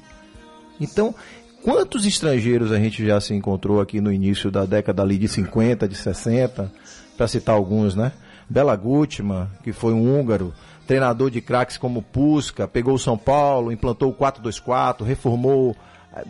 [0.80, 1.16] Então,
[1.64, 5.88] quantos estrangeiros a gente já se encontrou aqui no início da década ali de 50,
[5.88, 6.72] de 60,
[7.16, 8.12] para citar alguns, né?
[8.50, 10.54] Bela Gutmann, que foi um húngaro,
[10.88, 15.76] treinador de craques como Pusca, pegou o São Paulo, implantou o 4-2-4, reformou,
[16.12, 16.24] Pra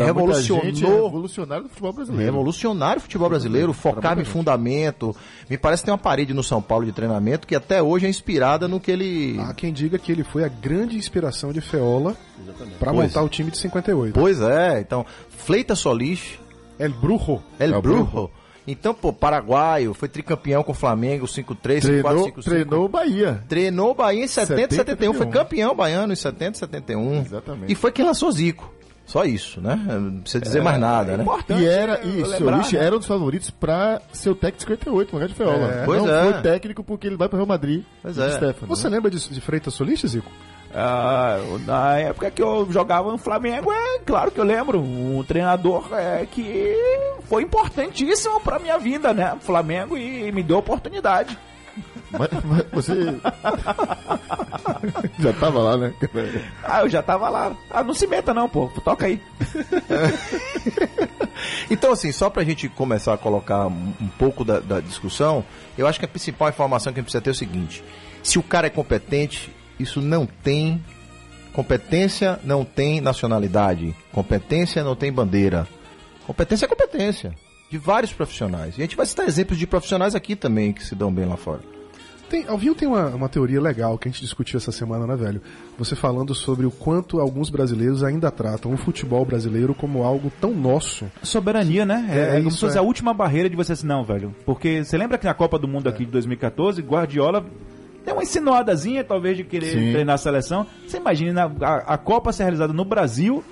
[0.00, 2.24] é revolucionou revolucionário do futebol brasileiro.
[2.24, 5.14] Revolucionário o futebol brasileiro, focava em fundamento.
[5.48, 8.08] Me parece que tem uma parede no São Paulo de treinamento que até hoje é
[8.08, 9.38] inspirada no que ele.
[9.40, 12.16] Há quem diga que ele foi a grande inspiração de Feola
[12.78, 14.18] para montar o time de 58.
[14.18, 16.38] Pois é, então, Fleita Solis,
[16.78, 17.42] El Brujo.
[17.58, 18.04] El El Brujo.
[18.04, 18.30] Brujo.
[18.66, 22.44] Então, pô, paraguaio, foi tricampeão com o Flamengo, 5-3, 5-4, Treinou, 5-5.
[22.44, 23.44] treinou o Bahia.
[23.48, 25.32] Treinou o Bahia em 70 e 70, 71, foi 71.
[25.32, 27.20] campeão baiano em 70 e 71.
[27.22, 27.72] Exatamente.
[27.72, 28.79] E foi quem lançou Zico.
[29.10, 29.74] Só isso, né?
[29.74, 31.24] Não precisa dizer mais nada, né?
[31.58, 32.84] E era lembrar, o Luiz né?
[32.84, 35.66] era um dos favoritos pra ser o técnico de 58, no lugar de Feola.
[35.66, 35.84] É.
[35.84, 36.22] Pois não é.
[36.22, 37.82] foi técnico porque ele vai pro Real Madrid.
[38.00, 38.30] Pois é.
[38.30, 38.94] Stefano, Você né?
[38.94, 40.30] lembra de, de Freitas Solista, Zico?
[40.72, 44.80] Ah, na época que eu jogava no Flamengo, é claro que eu lembro.
[44.80, 46.72] Um treinador é, que
[47.24, 49.36] foi importantíssimo pra minha vida, né?
[49.40, 51.36] Flamengo e me deu oportunidade.
[52.10, 52.94] Mas, mas você
[55.20, 55.94] já tava lá, né?
[56.64, 57.56] Ah, eu já tava lá.
[57.70, 58.68] Ah, não se meta não, pô.
[58.84, 59.20] Toca aí.
[61.70, 65.44] Então, assim, só pra gente começar a colocar um, pouco da, da discussão,
[65.78, 67.84] eu acho que a principal informação que a gente precisa ter é o seguinte:
[68.22, 70.82] se o cara é competente, isso não tem.
[71.52, 73.94] Competência não tem nacionalidade.
[74.12, 75.66] Competência não tem bandeira.
[76.26, 77.34] Competência é competência.
[77.70, 78.76] De vários profissionais.
[78.76, 81.36] E a gente vai citar exemplos de profissionais aqui também que se dão bem lá
[81.36, 81.60] fora.
[82.30, 85.42] Tem, Alvinho tem uma, uma teoria legal que a gente discutiu essa semana, né, velho?
[85.76, 90.54] Você falando sobre o quanto alguns brasileiros ainda tratam o futebol brasileiro como algo tão
[90.54, 91.10] nosso.
[91.24, 92.08] Soberania, né?
[92.08, 92.78] É, É, é como se fosse é.
[92.78, 94.32] a última barreira de você assim, não, velho.
[94.46, 97.44] Porque você lembra que na Copa do Mundo aqui de 2014, Guardiola
[98.06, 99.90] deu uma insinuadazinha, talvez, de querer Sim.
[99.90, 100.64] treinar a seleção.
[100.86, 103.42] Você imagina a, a Copa ser realizada no Brasil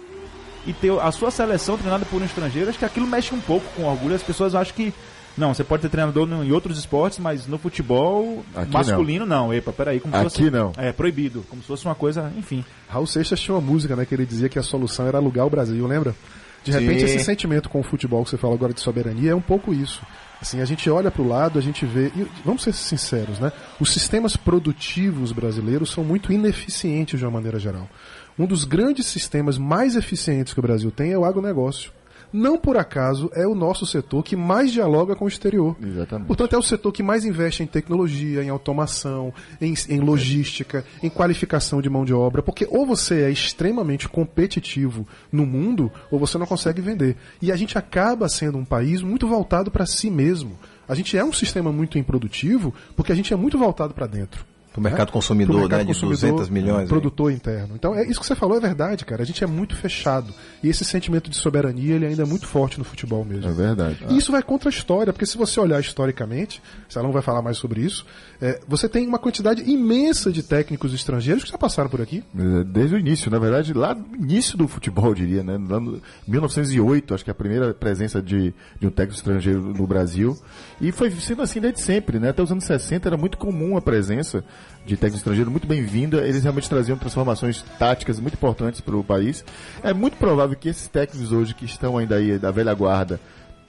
[0.64, 3.66] e ter a sua seleção treinada por um estrangeiro, acho que aquilo mexe um pouco
[3.74, 4.14] com orgulho.
[4.14, 4.94] As pessoas acham que.
[5.38, 9.55] Não, você pode ter treinador no- em outros esportes, mas no futebol Aqui masculino não.
[9.55, 10.51] Epa, peraí, como se Aqui fosse.
[10.51, 10.72] não.
[10.77, 11.44] É, proibido.
[11.48, 12.64] Como se fosse uma coisa, enfim.
[12.88, 15.51] Raul Seixas tinha uma música, né, que ele dizia que a solução era alugar o
[15.51, 16.14] Brasil, lembra?
[16.64, 17.05] De repente, Sim.
[17.07, 20.03] esse sentimento com o futebol que você fala agora de soberania é um pouco isso.
[20.40, 22.12] Assim, a gente olha para o lado, a gente vê.
[22.16, 23.51] E vamos ser sinceros, né?
[23.81, 27.88] Os sistemas produtivos brasileiros são muito ineficientes de uma maneira geral.
[28.38, 31.90] Um dos grandes sistemas mais eficientes que o Brasil tem é o agronegócio.
[32.32, 35.76] Não por acaso é o nosso setor que mais dialoga com o exterior.
[35.82, 36.26] Exatamente.
[36.26, 41.08] Portanto, é o setor que mais investe em tecnologia, em automação, em, em logística, em
[41.08, 46.36] qualificação de mão de obra, porque ou você é extremamente competitivo no mundo, ou você
[46.38, 47.16] não consegue vender.
[47.40, 50.58] E a gente acaba sendo um país muito voltado para si mesmo.
[50.88, 54.44] A gente é um sistema muito improdutivo, porque a gente é muito voltado para dentro.
[54.78, 55.84] O mercado Pro consumidor, mercado né?
[55.84, 56.82] De consumidor, 200 milhões.
[56.82, 56.86] aí.
[56.86, 57.74] Produtor interno.
[57.74, 59.22] Então, é isso que você falou é verdade, cara.
[59.22, 60.32] A gente é muito fechado.
[60.62, 63.50] E esse sentimento de soberania, ele ainda é muito forte no futebol mesmo.
[63.50, 63.98] É verdade.
[64.08, 67.56] E isso vai contra a história, porque se você olhar historicamente, Salão vai falar mais
[67.56, 68.06] sobre isso,
[68.40, 72.22] é, você tem uma quantidade imensa de técnicos estrangeiros que já passaram por aqui.
[72.66, 75.58] Desde o início, na verdade, lá no início do futebol, eu diria, né?
[75.68, 79.86] Lá no 1908, acho que é a primeira presença de, de um técnico estrangeiro no
[79.86, 80.36] Brasil.
[80.80, 82.30] E foi sendo assim desde sempre, né?
[82.30, 84.44] Até os anos 60 era muito comum a presença
[84.87, 86.18] de técnico estrangeiro, muito bem-vinda.
[86.26, 89.44] Eles realmente traziam transformações táticas muito importantes para o país.
[89.83, 93.20] É muito provável que esses técnicos hoje que estão ainda aí da velha guarda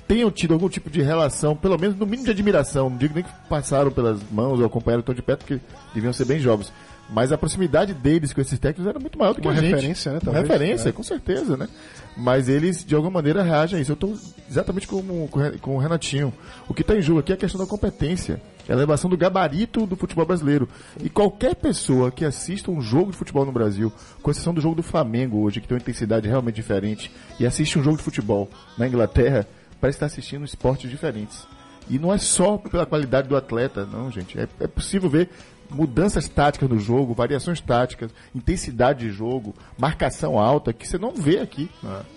[0.08, 3.24] tenham tido algum tipo de relação, pelo menos no mínimo de admiração, não digo nem
[3.24, 5.60] que passaram pelas mãos ou acompanharam tão de perto, porque
[5.94, 6.72] deviam ser bem jovens,
[7.12, 9.72] Mas a proximidade deles com esses técnicos era muito maior do que Uma a gente.
[9.74, 10.48] referência, né, Uma talvez.
[10.48, 10.92] referência, É.
[10.92, 11.68] com certeza, né?
[12.16, 13.92] Mas eles, de alguma maneira, reagem a isso.
[13.92, 14.16] Eu estou
[14.48, 15.28] exatamente como,
[15.60, 16.32] com o Renatinho.
[16.68, 18.40] O que está em jogo aqui é a questão da competência.
[18.70, 20.70] É elevação do gabarito do futebol brasileiro.
[21.04, 24.76] E qualquer pessoa que assista um jogo de futebol no Brasil, com exceção do jogo
[24.76, 28.48] do Flamengo hoje, que tem uma intensidade realmente diferente, e assiste um jogo de futebol
[28.78, 29.48] na Inglaterra,
[29.82, 31.48] parece estar assistindo esportes diferentes.
[31.90, 34.40] E não é só pela qualidade do atleta, não, gente.
[34.40, 35.32] É, é possível ver
[35.70, 41.40] mudanças táticas no jogo, variações táticas, intensidade de jogo, marcação alta, que você não vê
[41.40, 41.70] aqui.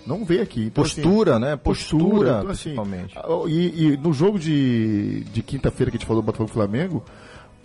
[0.05, 0.65] Não vê aqui.
[0.65, 1.55] Então, assim, Postura, né?
[1.55, 3.17] Postura, então, assim, principalmente.
[3.17, 7.03] ah, E, e no jogo de, de quinta-feira que a gente falou do Botafogo Flamengo,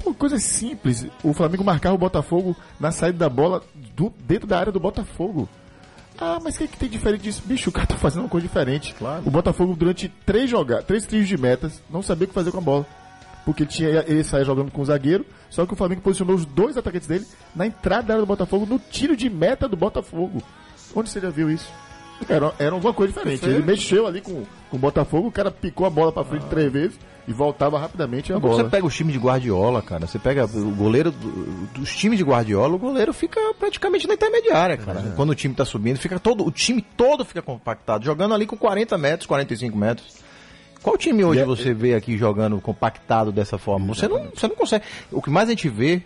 [0.02, 1.06] pô, coisa simples.
[1.24, 3.62] O Flamengo marcava o Botafogo na saída da bola
[3.96, 5.48] do- dentro da área do Botafogo.
[6.20, 7.42] Ah, mas o que, que tem diferente disso?
[7.46, 8.92] Bicho, o cara tá fazendo uma coisa diferente.
[9.24, 12.58] O Botafogo, durante três jogadas, três trios de metas, não sabia o que fazer com
[12.58, 12.86] a bola.
[13.48, 16.44] Porque ele, tinha, ele saía jogando com o zagueiro, só que o Flamengo posicionou os
[16.44, 17.24] dois atacantes dele
[17.56, 20.42] na entrada da área do Botafogo, no tiro de meta do Botafogo.
[20.94, 21.66] Onde você já viu isso?
[22.28, 23.46] Era, era alguma coisa diferente.
[23.46, 26.70] Ele mexeu ali com, com o Botafogo, o cara picou a bola pra frente três
[26.70, 28.64] vezes e voltava rapidamente a bola.
[28.64, 30.06] Você pega o time de Guardiola, cara.
[30.06, 34.76] Você pega o goleiro do- dos times de Guardiola, o goleiro fica praticamente na intermediária,
[34.76, 35.14] cara.
[35.16, 38.58] Quando o time tá subindo, fica todo, o time todo fica compactado, jogando ali com
[38.58, 40.27] 40 metros, 45 metros.
[40.82, 43.86] Qual time hoje você vê aqui jogando compactado dessa forma?
[43.94, 44.84] Você não, você não consegue.
[45.10, 46.02] O que mais a gente vê,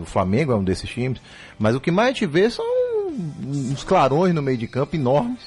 [0.00, 1.20] o Flamengo é um desses times,
[1.58, 2.64] mas o que mais a gente vê são
[3.44, 5.40] uns clarões no meio de campo enormes,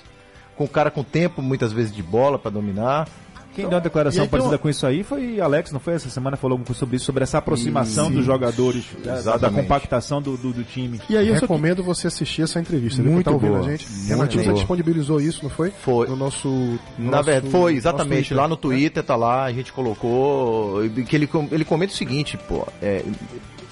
[0.55, 3.07] com o cara com tempo, muitas vezes de bola pra dominar.
[3.53, 5.93] Quem deu uma declaração parecida com isso aí foi Alex, não foi?
[5.95, 9.61] Essa semana falou um pouco sobre isso, sobre essa aproximação dos jogadores, da- da, Exatamente.
[9.61, 11.01] compactação do, do, do time.
[11.09, 13.01] E aí eu Recomendo você assistir essa entrevista.
[13.03, 13.65] Muito Tá ouvindo boa.
[13.65, 13.85] a gente?
[14.07, 15.71] Renatinho, disponibilizou isso, não foi?
[15.71, 16.07] Foi.
[16.07, 16.47] No nosso.
[16.47, 18.29] no Na nosso- verdade, foi, exatamente.
[18.29, 18.37] Twitter.
[18.37, 20.79] Lá no Twitter tá lá, a gente colocou.
[21.07, 23.03] Que ele, ele comenta o seguinte, pô, é,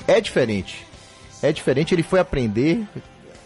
[0.08, 0.86] é diferente.
[1.42, 2.86] É diferente, ele foi aprender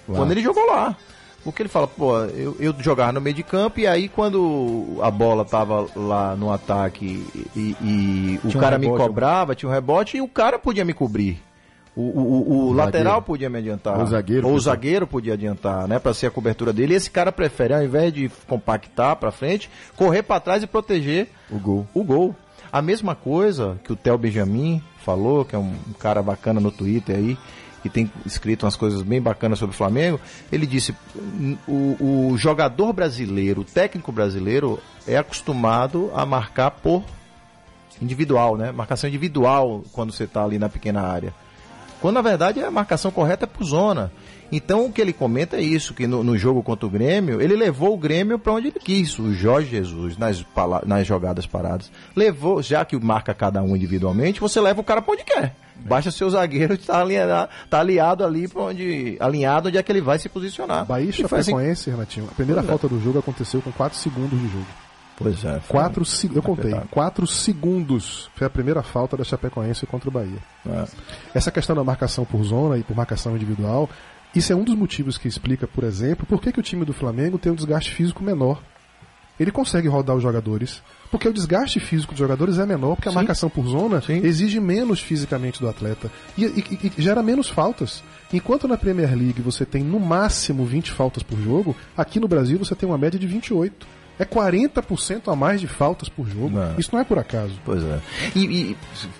[0.07, 0.95] quando ele jogou lá.
[1.43, 5.11] Porque ele fala, pô, eu, eu jogava no meio de campo e aí quando a
[5.11, 7.25] bola tava lá no ataque
[7.55, 10.57] e, e o Tinha um cara me rebote, cobrava, tinha um rebote e o cara
[10.57, 11.41] podia me cobrir.
[11.95, 13.97] O, o, o- o lateral podia me adiantar.
[13.97, 15.99] Ou o zagueiro, Ou o zagueiro podia adiantar, né?
[15.99, 16.93] Pra ser a cobertura dele.
[16.93, 21.27] E esse cara prefere, ao invés de compactar pra frente, correr pra trás e proteger
[21.51, 21.85] O gol.
[21.93, 22.35] o gol.
[22.71, 27.15] A mesma coisa que o Theo Benjamin falou, que é um cara bacana no Twitter
[27.15, 27.37] aí,
[27.83, 30.19] que tem escrito umas coisas bem bacanas sobre o Flamengo.
[30.49, 30.95] Ele disse:
[31.67, 37.03] o, o jogador brasileiro, o técnico brasileiro, é acostumado a marcar por
[38.01, 38.71] individual, né?
[38.71, 41.33] Marcação individual quando você está ali na pequena área.
[41.99, 44.11] Quando na verdade a marcação correta é por zona.
[44.49, 47.55] Então o que ele comenta é isso, que no, no jogo contra o Grêmio, ele
[47.55, 49.17] levou o Grêmio para onde ele quis.
[49.19, 50.45] O Jorge Jesus, nas,
[50.85, 55.13] nas jogadas paradas, levou, já que marca cada um individualmente, você leva o cara para
[55.13, 55.55] onde quer.
[55.75, 59.17] Basta seu zagueiro estar alinhado, tá aliado ali para onde.
[59.19, 60.85] alinhado onde é que ele vai se posicionar.
[60.85, 62.27] Bahia e assim- Chapecoense, Renatinho.
[62.31, 64.65] A primeira falta do jogo aconteceu com 4 segundos de jogo.
[65.15, 65.61] Pois é.
[65.67, 66.89] Quatro, se- eu contei, espetáculo.
[66.91, 70.39] 4 segundos foi a primeira falta da Chapecoense contra o Bahia.
[70.67, 70.85] É.
[71.35, 73.89] Essa questão da marcação por zona e por marcação individual,
[74.35, 76.93] isso é um dos motivos que explica, por exemplo, por que, que o time do
[76.93, 78.59] Flamengo tem um desgaste físico menor.
[79.39, 80.81] Ele consegue rodar os jogadores,
[81.13, 84.99] porque o desgaste físico dos jogadores é menor, porque a marcação por zona exige menos
[84.99, 88.03] fisicamente do atleta e, e- e gera menos faltas.
[88.33, 92.57] Enquanto na Premier League você tem no máximo 20 faltas por jogo, aqui no Brasil
[92.57, 93.85] você tem uma média de 28.
[94.17, 96.57] É 40% a mais de faltas por jogo.
[96.59, 96.73] É.
[96.79, 97.53] Isso não é por acaso.
[97.63, 97.99] Pois é.
[98.35, 98.39] E,
[98.71, 98.77] e-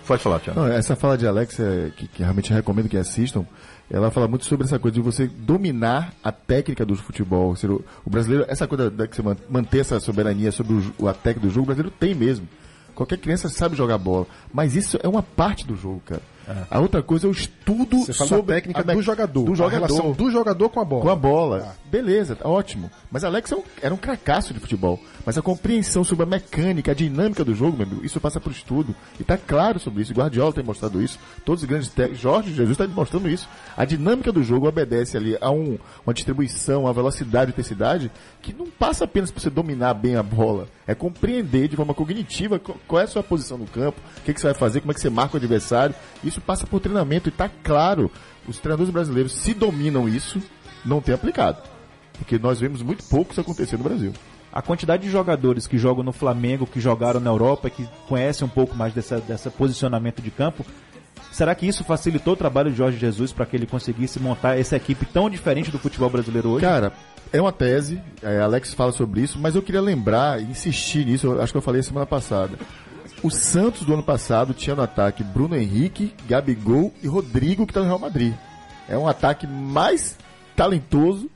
[0.08, 0.60] pode falar, Tiago.
[0.60, 3.46] Não, essa fala de Alex, é, que, que realmente recomendo que assistam,
[3.92, 7.56] ela fala muito sobre essa coisa de você dominar a técnica do futebol.
[7.56, 11.48] Seja, o, brasileiro, essa coisa que você man- manter essa soberania sobre o- a técnica
[11.48, 12.48] do jogo, o brasileiro tem mesmo.
[12.96, 14.26] Qualquer criança sabe jogar bola.
[14.54, 16.22] Mas isso é uma parte do jogo, cara.
[16.70, 19.44] A outra coisa é o estudo Você sobre da técnica a do jogador.
[19.46, 19.76] Do a jogador.
[19.88, 21.02] relação do jogador com a bola.
[21.02, 21.76] Com a bola.
[21.90, 22.92] Beleza, tá ótimo.
[23.12, 25.00] Mas Alex é um- era um cracaço de futebol.
[25.26, 28.52] Mas a compreensão sobre a mecânica, a dinâmica do jogo, meu amigo, isso passa por
[28.52, 28.94] estudo.
[29.20, 30.14] E tá claro sobre isso.
[30.14, 31.18] Guardiola tem mostrado isso.
[31.46, 32.22] Todos os grandes técnicos.
[32.22, 33.48] Jorge Jesus está demonstrando isso.
[33.78, 38.54] A dinâmica do jogo obedece ali a um- uma distribuição, uma velocidade e intensidade que
[38.54, 40.68] não passa apenas por você dominar bem a bola.
[40.86, 44.34] É compreender de forma cognitiva co- qual é a sua posição no campo, o que,
[44.34, 45.96] que você vai fazer, como é que você marca o adversário.
[46.24, 48.12] Isso passa por treinamento e tá claro.
[48.48, 50.42] Os treinadores brasileiros, se dominam isso,
[50.86, 51.62] não tem aplicado.
[52.14, 54.14] Porque nós vemos muito pouco isso acontecer no Brasil.
[54.52, 58.50] A quantidade de jogadores que jogam no Flamengo, que jogaram na Europa, que conhecem um
[58.50, 60.64] pouco mais dessa, dessa posicionamento de campo,
[61.32, 64.76] será que isso facilitou o trabalho de Jorge Jesus para que ele conseguisse montar essa
[64.76, 66.66] equipe tão diferente do futebol brasileiro hoje?
[66.66, 66.94] Cara,
[67.32, 71.52] é uma tese, é, Alex fala sobre isso, mas eu queria lembrar insistir nisso, acho
[71.52, 72.56] que eu falei semana passada.
[73.24, 77.80] O Santos do ano passado tinha no ataque Bruno Henrique, Gabigol e Rodrigo, que está
[77.80, 78.34] no Real Madrid.
[78.90, 80.18] é um ataque mais
[80.58, 81.30] talentoso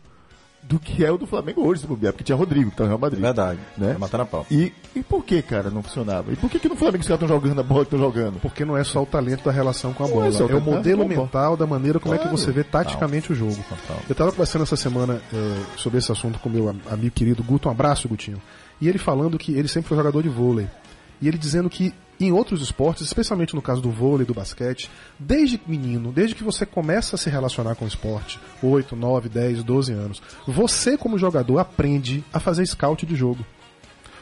[0.61, 2.89] do que é o do Flamengo hoje, se bobear, porque tinha Rodrigo, que tá no
[2.89, 3.21] Real Madrid.
[3.21, 3.57] Verdade.
[3.77, 3.87] Né?
[3.91, 4.45] Vai matar na pau.
[4.51, 6.29] E, e por que, cara, não funcionava?
[6.33, 8.39] E por que, que no Flamengo os caras estão jogando a bola que estão jogando?
[8.41, 10.61] Porque não é só o talento da relação com a Não bola, é é o
[10.61, 12.37] modelo é mental da maneira como é que Claro.
[12.37, 13.55] você vê taticamente o jogo.
[14.09, 17.69] Eu estava conversando essa semana eh, sobre esse assunto com meu am- amigo querido Guto,
[17.69, 18.41] um abraço, Gutinho.
[18.81, 20.67] E ele falando que ele sempre foi jogador de vôlei.
[21.21, 24.89] E ele dizendo que em outros esportes, especialmente no caso do vôlei, do basquete,
[25.19, 29.63] desde menino, desde que você começa a se relacionar com o esporte, 8, 9, 10,
[29.63, 33.45] 12 anos, você como jogador aprende a fazer scout de jogo.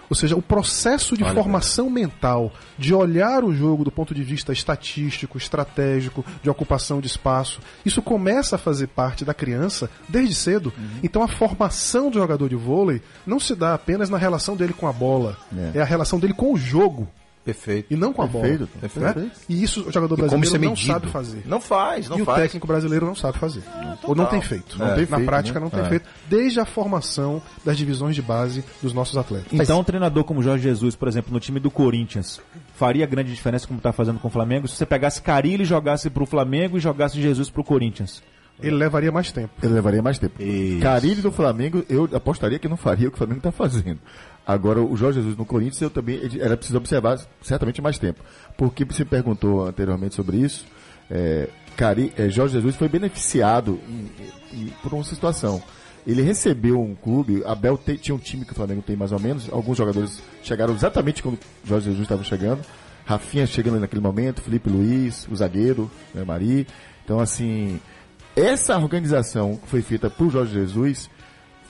[0.09, 4.23] Ou seja, o processo de Olha, formação mental, de olhar o jogo do ponto de
[4.23, 10.35] vista estatístico, estratégico, de ocupação de espaço, isso começa a fazer parte da criança desde
[10.35, 10.73] cedo.
[11.03, 14.87] Então a formação do jogador de vôlei não se dá apenas na relação dele com
[14.87, 15.79] a bola, É.
[15.79, 17.07] é, a relação dele com o jogo
[17.45, 17.93] Perfeito.
[17.93, 18.69] e não com a Perfeito, bola.
[18.81, 19.19] perfeito.
[19.19, 19.31] né?
[19.47, 21.43] E isso o jogador E como brasileiro é não sabe fazer.
[21.45, 22.41] Não faz, não e o faz.
[22.41, 23.61] técnico brasileiro não sabe fazer.
[24.03, 24.77] Ou não tem feito.
[24.79, 25.63] Não tem Na feito, prática né?
[25.63, 25.89] não tem É.
[25.89, 26.05] feito.
[26.27, 29.47] Desde a formação das divisões de base dos nossos atletas.
[29.53, 32.41] Então, um treinador como Jorge Jesus, por exemplo, no time do Corinthians,
[32.73, 36.09] faria grande diferença como está fazendo com o Flamengo se você pegasse Carilli e jogasse
[36.09, 38.23] pro Flamengo e jogasse Jesus pro Corinthians.
[38.61, 39.49] Ele levaria mais tempo.
[39.61, 40.41] Ele levaria mais tempo.
[40.41, 40.79] Isso.
[40.81, 43.99] Carilli do Flamengo, eu apostaria que não faria o que o Flamengo está fazendo.
[44.45, 48.21] Agora, o Jorge Jesus no Corinthians, eu também era preciso observar certamente mais tempo.
[48.57, 50.65] Porque você perguntou anteriormente sobre isso,
[51.09, 54.11] é, Cari, é, Jorge Jesus foi beneficiado em-
[54.61, 55.61] em- por uma situação.
[56.05, 59.19] Ele recebeu um clube, Abel te- tinha um time que o Flamengo tem mais ou
[59.19, 62.61] menos, alguns jogadores chegaram exatamente quando Jorge Jesus estava chegando.
[63.05, 66.67] Rafinha chegando naquele momento, Felipe Luiz, o zagueiro, né, Mari.
[67.03, 67.79] Então, assim,
[68.35, 71.09] essa organização que foi feita por Jorge Jesus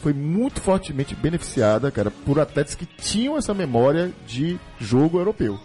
[0.05, 5.59] foi muito fortemente beneficiada, cara, por atletas que tinham essa memória de jogo europeu.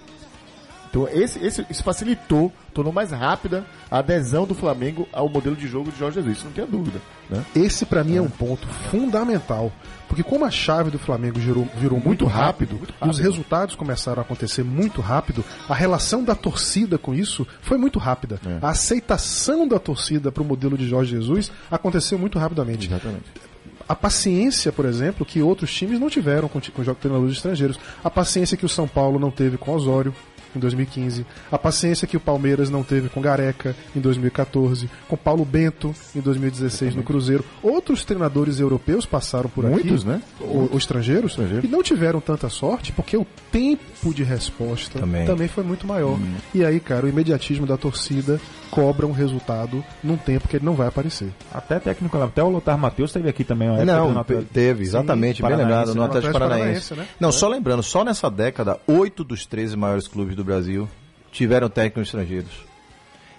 [0.88, 5.68] Então, esse, esse, isso facilitou, tornou mais rápida a adesão do Flamengo ao modelo de
[5.68, 6.99] jogo de Jorge Jesus, isso não tem dúvida.
[7.28, 7.45] Né?
[7.55, 9.70] Esse pra mim é um ponto fundamental,
[10.09, 13.11] porque como a chave do Flamengo girou- virou muito, rápido, muito e rápido.
[13.11, 17.99] os resultados começaram a acontecer muito rápido, a relação da torcida com isso foi muito
[17.99, 18.41] rápida.
[18.47, 18.59] É.
[18.64, 22.86] A aceitação da torcida para o modelo de Jorge Jesus aconteceu muito rapidamente.
[22.88, 23.50] Exatamente.
[23.91, 27.76] A paciência, por exemplo, que outros times não tiveram com, com treinadores estrangeiros.
[28.05, 30.14] A paciência que o São Paulo não teve com Osório
[30.55, 31.25] em 2015.
[31.51, 34.89] A paciência que o Palmeiras não teve com Gareca em 2014.
[35.09, 37.45] Com Paulo Bento em 2016 no Cruzeiro.
[37.63, 40.09] Outros treinadores europeus passaram por Muitos, aqui.
[40.11, 40.23] né?
[40.41, 41.65] o- Os estrangeiros, Estrangeiros.
[41.65, 45.27] e não tiveram tanta sorte porque o tempo de resposta Também.
[45.27, 46.19] também, foi muito maior.
[46.55, 48.41] E aí, cara, o imediatismo da torcida
[48.71, 51.29] cobra um resultado num tempo que ele não vai aparecer.
[51.53, 53.69] Até técnico, até o Lothar Matheus esteve aqui também.
[53.69, 56.07] uma época Não, teve, exatamente, bem Paranaense, lembrado, no né?
[56.07, 56.89] Atlético Paranaense.
[56.91, 57.07] Paranaense, né?
[57.19, 60.88] Não, só lembrando, só nessa década, oito dos 13 maiores clubes do Brasil
[61.30, 62.53] tiveram técnicos estrangeiros.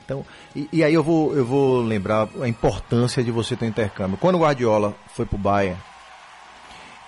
[0.03, 0.25] Então,
[0.55, 4.17] e, e aí eu vou, eu vou lembrar a importância de você ter intercâmbio.
[4.17, 5.79] Quando o Guardiola foi pro Bayern,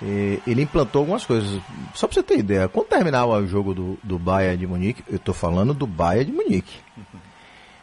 [0.02, 1.62] eh, ele implantou algumas coisas.
[1.94, 5.20] Só pra você ter ideia, quando terminava o jogo do, do Bayern de Munique, eu
[5.20, 6.80] tô falando do Bayern de Munique.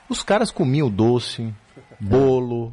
[0.09, 1.53] Os caras comiam doce,
[2.01, 2.73] bolo.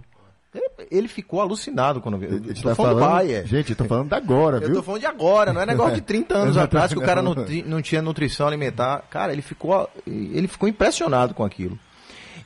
[0.92, 2.30] Ele, ficou alucinado quando viu.
[2.30, 3.48] Eu tô tá falando do falando, Bayern.
[3.48, 4.76] gente, eu tô falando da agora, Eu viu?
[4.76, 7.34] tô falando de agora, não é negócio de 30 anos atrás que o cara não,
[7.36, 7.46] Não.
[7.46, 9.04] ti- não tinha nutrição alimentar.
[9.10, 11.78] Cara, ele ficou, ele ficou impressionado com aquilo.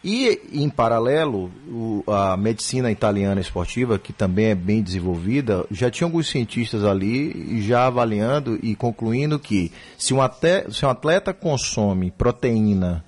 [0.04, 6.08] E, em paralelo, o- a medicina italiana esportiva, que também é bem desenvolvida, já tinha
[6.08, 12.10] alguns cientistas ali já avaliando e concluindo que se um atleta, se um atleta consome
[12.10, 13.06] proteína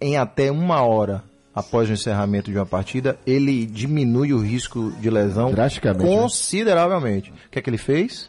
[0.00, 1.24] em até uma hora
[1.58, 6.16] após o encerramento de uma partida, ele diminui o risco de lesão Drasticamente, né?
[6.16, 7.30] consideravelmente.
[7.30, 8.28] O que é que ele fez?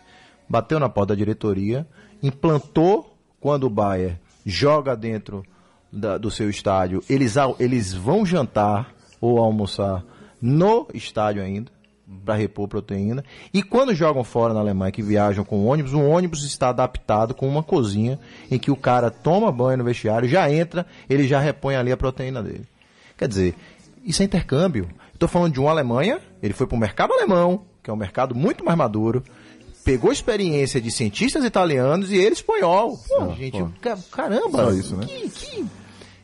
[0.50, 1.86] Bateu na porta da diretoria,
[2.24, 5.44] implantou quando o Bayern joga dentro
[5.92, 10.04] da- do seu estádio, eles, eles vão jantar ou almoçar
[10.42, 11.72] no estádio ainda
[12.26, 13.24] para repor proteína.
[13.54, 17.48] E quando jogam fora na Alemanha, que viajam com ônibus, o ônibus está adaptado com
[17.48, 18.20] uma cozinha
[18.50, 21.98] em que o cara toma banho no vestiário, já entra, ele já repõe ali a
[21.98, 22.66] proteína dele.
[23.20, 23.56] Quer dizer,
[24.04, 24.90] isso é intercâmbio.
[25.14, 28.34] Estou falando de uma Alemanha, ele foi para o mercado alemão, que é um mercado
[28.34, 29.22] muito mais maduro,
[29.84, 32.98] pegou experiência de cientistas italianos e ele espanhol.
[33.08, 35.06] Pô, gente, ca- caramba, Só isso, né?
[35.06, 35.66] que- que-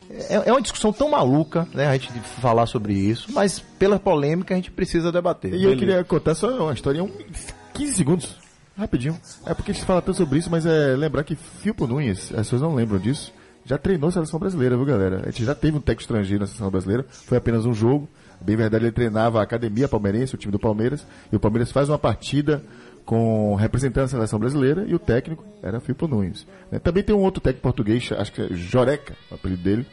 [0.08, 4.54] é, é uma discussão tão maluca, né, a gente falar sobre isso, mas pela polêmica
[4.54, 5.52] a gente precisa debater.
[5.52, 7.10] E eu queria contar só uma história, um,
[7.74, 8.36] 15 segundos,
[8.78, 9.18] rapidinho.
[9.44, 12.46] É porque a gente fala tanto sobre isso, mas é lembrar que Filpo Nunes, as
[12.46, 13.32] pessoas não lembram disso,
[13.66, 15.22] já treinou a seleção brasileira, viu galera?
[15.24, 18.08] A gente já teve um técnico estrangeiro na seleção brasileira, foi apenas um jogo.
[18.40, 21.88] Bem verdade, ele treinava a academia palmeirense, o time do Palmeiras, e o Palmeiras faz
[21.88, 22.62] uma partida
[23.04, 26.46] com representando a seleção brasileira e o técnico era Filpo Nunes.
[26.70, 26.78] né?
[26.78, 29.86] Também tem um outro técnico português, acho que é Joreca, o apelido dele,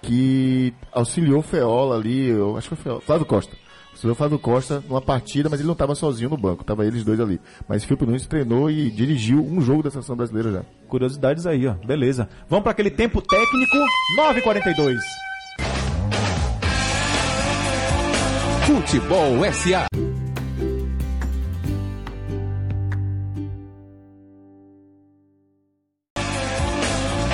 [0.00, 3.56] que auxiliou Feola ali, eu acho que foi Flávio Costa.
[3.94, 7.04] Auxiliou o Flávio Costa numa partida, mas ele não estava sozinho no banco, tava eles
[7.04, 7.40] dois ali.
[7.68, 10.62] Mas Filipe Nunes treinou e dirigiu um jogo da seleção brasileira já.
[10.88, 11.74] Curiosidades aí, ó.
[11.74, 12.28] Beleza.
[12.48, 13.76] Vamos para aquele tempo técnico
[14.18, 14.98] 9h42.
[18.66, 19.86] Futebol SA.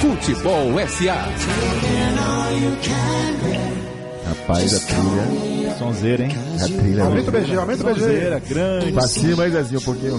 [0.01, 1.25] Futebol SA.
[4.51, 6.31] Rapaz, a trilha, Sonzeira, hein?
[6.61, 7.05] a trilha.
[7.05, 8.01] Aumenta o BG, aumenta o BG.
[8.01, 8.93] Sonzeira, grande.
[8.93, 10.19] Pra cima aí, Zezinho, um pouquinho.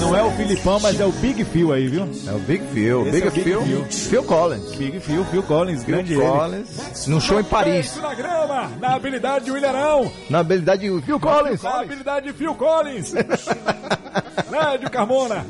[0.00, 2.08] Não é o Filipão, mas é o Big Phil aí, viu?
[2.26, 3.02] É o Big Phil.
[3.02, 3.62] Esse Big, é Big Phil.
[3.62, 3.84] Phil.
[3.84, 4.74] Phil Collins.
[4.74, 6.30] Big Phil, Phil Collins, grande Phil ele.
[6.30, 7.06] Collins.
[7.06, 7.96] Num show em Paris.
[8.02, 11.62] na grama, na habilidade de Willerão, Na habilidade de Phil Collins.
[11.62, 13.14] na habilidade de Phil Collins.
[14.50, 15.46] Lédio Carmona.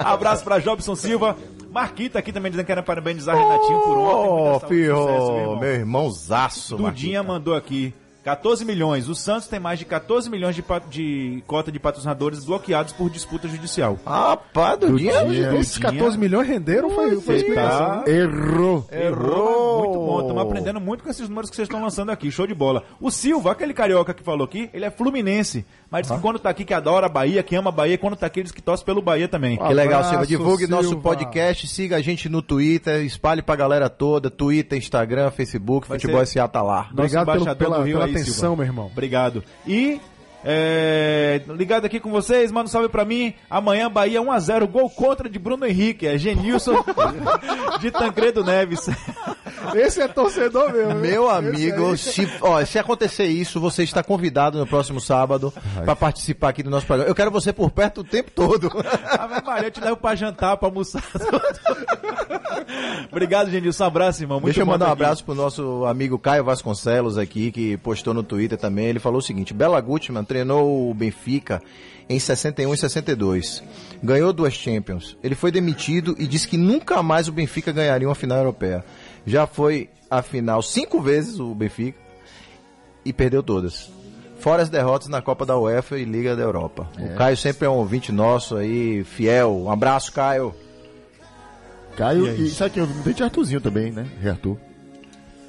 [0.00, 1.36] Abraço pra Jobson Silva.
[1.78, 4.74] Marquita aqui também dizendo que era parabenizar Renatinho por ontem.
[4.74, 7.94] E sucesso, meu meu irmãozaço, Dudinha mandou aqui.
[8.28, 9.08] 14 milhões.
[9.08, 13.48] O Santos tem mais de 14 milhões de, de cota de patrocinadores bloqueados por disputa
[13.48, 13.98] judicial.
[14.04, 15.24] Rapaz, Dudinha.
[15.24, 15.54] Dudinha.
[15.56, 18.02] Esses 14 milhões renderam, foi, foi a Você explicação.
[18.04, 18.86] tá- Errou.
[18.92, 19.78] Errou.
[19.84, 20.20] Muito bom.
[20.20, 22.30] Estamos aprendendo muito com esses números que vocês estão lançando aqui.
[22.30, 22.82] Show de bola.
[23.00, 25.64] O Silva, aquele carioca que falou aqui, ele é fluminense.
[25.90, 28.14] Mas diz que quando tá aqui que adora a Bahia, que ama a Bahia, quando
[28.14, 29.56] tá aqui diz que torce pelo Bahia também.
[29.56, 30.26] Que legal, Silva.
[30.26, 31.02] Divulgue nosso Silva.
[31.02, 36.20] podcast, siga a gente no Twitter, espalhe pra galera toda, Twitter, Instagram, Facebook, Vai Futebol
[36.26, 36.88] ser- SA tá lá.
[36.92, 38.56] Nosso Obrigado pelo- embaixador pela- do Rio pela aí, atenção, Silva.
[38.56, 38.86] meu irmão.
[38.86, 39.42] Obrigado.
[39.66, 40.00] E
[40.44, 43.34] é, ligado aqui com vocês, manda um salve pra mim.
[43.50, 46.06] Amanhã Bahia 1x0, gol contra de Bruno Henrique.
[46.06, 46.84] É Genilson
[47.80, 48.88] de Tancredo Neves.
[49.74, 50.94] Esse é torcedor mesmo.
[50.94, 55.52] Meu amigo, se, ó, se acontecer isso, você está convidado no próximo sábado
[55.84, 57.10] pra participar aqui do nosso programa.
[57.10, 58.70] Eu quero você por perto o tempo todo.
[59.18, 61.02] Ave Maria, eu te levo pra jantar, pra almoçar.
[63.10, 63.84] Obrigado, Genilson.
[63.84, 64.36] Um abraço, irmão.
[64.38, 65.02] Muito Deixa eu mandar um aqui.
[65.02, 68.86] abraço pro nosso amigo Caio Vasconcelos aqui, que postou no Twitter também.
[68.86, 71.60] Ele falou o seguinte: Bela Gutmann treinou o Benfica
[72.08, 73.62] em 61 e 62.
[74.02, 75.16] Ganhou duas Champions.
[75.22, 78.84] Ele foi demitido e disse que nunca mais o Benfica ganharia uma final europeia.
[79.26, 81.98] Já foi a final cinco vezes o Benfica
[83.04, 83.90] e perdeu todas.
[84.38, 86.88] Fora as derrotas na Copa da UEFA e Liga da Europa.
[86.96, 89.64] O Caio sempre é um ouvinte nosso aí, fiel.
[89.64, 90.54] Um abraço, Caio.
[91.96, 93.12] Caio, e, sabe quem eu vi?
[93.12, 94.06] Tem Arthurzinho também, né?
[94.24, 94.56] Arthur.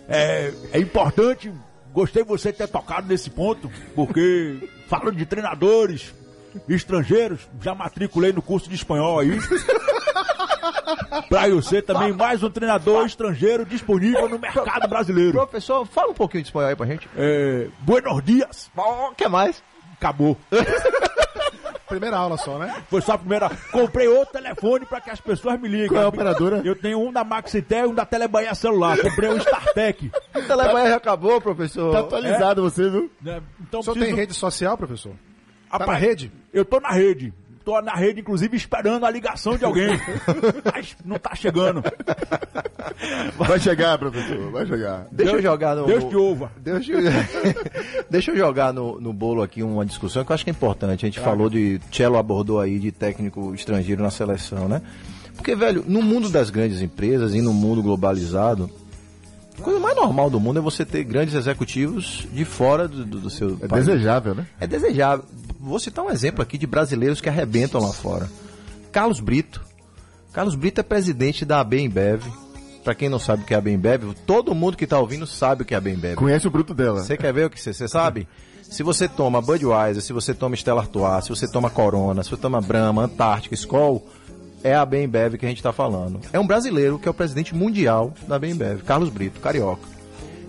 [0.07, 1.53] É, é importante,
[1.93, 6.13] gostei de você ter tocado nesse ponto, porque falo de treinadores
[6.67, 9.37] estrangeiros, já matriculei no curso de espanhol aí.
[11.29, 15.31] pra eu ser também mais um treinador estrangeiro disponível no mercado brasileiro.
[15.33, 17.07] Professor, fala um pouquinho de espanhol aí pra gente.
[17.15, 19.61] É, buenos dias, O que mais?
[19.95, 20.37] acabou.
[21.89, 22.83] Primeira aula só, né?
[22.89, 23.49] Foi só a primeira.
[23.71, 25.87] Comprei outro telefone pra que as pessoas me liguem.
[25.89, 26.61] Qual é a operadora?
[26.63, 28.97] Eu tenho um da Maxitel e um da Telebanha celular.
[28.99, 30.11] Comprei um StarTech.
[30.35, 31.91] O Telebanha já acabou, professor.
[31.91, 33.11] Tá atualizado você, viu?
[33.21, 33.41] né?
[33.59, 35.11] Então O senhor preciso- tem rede social, professor?
[35.69, 36.31] Tá Rapaz, na rede?
[36.53, 37.33] Eu tô na rede.
[37.65, 39.89] Tô na rede, inclusive, esperando a ligação de alguém.
[40.73, 41.83] Mas não tá chegando.
[43.37, 45.07] Vai chegar, professor, vai chegar.
[45.11, 45.85] Deixa eu jogar no.
[45.85, 46.51] Deus te ouva.
[46.57, 46.99] Deixa eu,
[48.09, 51.05] Deixa eu jogar no, no bolo aqui uma discussão que eu acho que é importante.
[51.05, 51.79] A gente falou de.
[51.91, 54.81] Cello abordou aí de técnico estrangeiro na seleção, né?
[55.35, 58.69] Porque, velho, no mundo das grandes empresas e no mundo globalizado,
[59.57, 63.19] a coisa mais normal do mundo é você ter grandes executivos de fora do, do,
[63.21, 63.85] do seu É país.
[63.85, 64.45] desejável, né?
[64.59, 65.23] É desejável.
[65.59, 68.29] Vou citar um exemplo aqui de brasileiros que arrebentam lá fora.
[68.91, 69.61] Carlos Brito.
[70.31, 72.23] Carlos Brito é presidente da Bembev.
[72.83, 75.63] Pra quem não sabe o que é a Bembev, todo mundo que tá ouvindo sabe
[75.63, 76.15] o que é a Bembev.
[76.15, 77.03] Conhece o bruto dela.
[77.03, 78.25] Você quer ver o que você, você sabe?
[78.63, 82.37] Se você toma Budweiser, se você toma Stella Artois, se você toma Corona, se você
[82.37, 84.07] toma Brahma, Antártica, Skol,
[84.63, 86.21] é a Bembev que a gente tá falando.
[86.31, 89.81] É um brasileiro que é o presidente mundial da Bembev, Carlos Brito, carioca.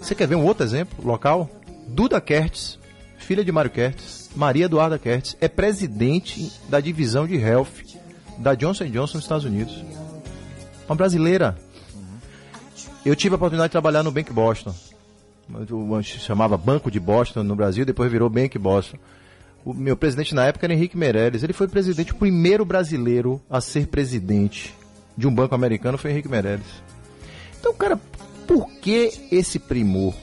[0.01, 1.51] Você quer ver um outro exemplo local?
[1.89, 2.79] Duda Kertz,
[3.19, 7.69] filha de Mário Kertz, Maria Eduarda Kertz, é presidente da divisão de health
[8.39, 9.85] da Johnson Johnson nos Estados Unidos.
[10.89, 11.59] Uma brasileira.
[13.05, 14.75] Eu tive a oportunidade de trabalhar no Bank Boston.
[15.97, 18.99] Antes chamava Banco de Boston no Brasil, depois virou Bank Boston.
[19.65, 21.43] O meu presidente na época era Henrique Meirelles.
[21.43, 24.75] Ele foi presidente, o primeiro brasileiro a ser presidente
[25.17, 26.67] de um banco americano foi Henrique Meirelles.
[27.59, 28.01] Então, cara,
[28.47, 30.15] por que esse primor?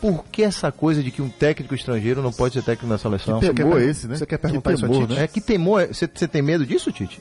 [0.00, 3.40] Por que essa coisa de que um técnico estrangeiro não pode ser técnico na seleção?
[3.40, 4.16] Que temor é esse, né?
[4.16, 5.18] você quer Que perguntar isso a temor, Tite?
[5.18, 5.24] né?
[5.24, 5.80] É que temor.
[5.82, 7.20] é- Você você tem medo disso, Tite?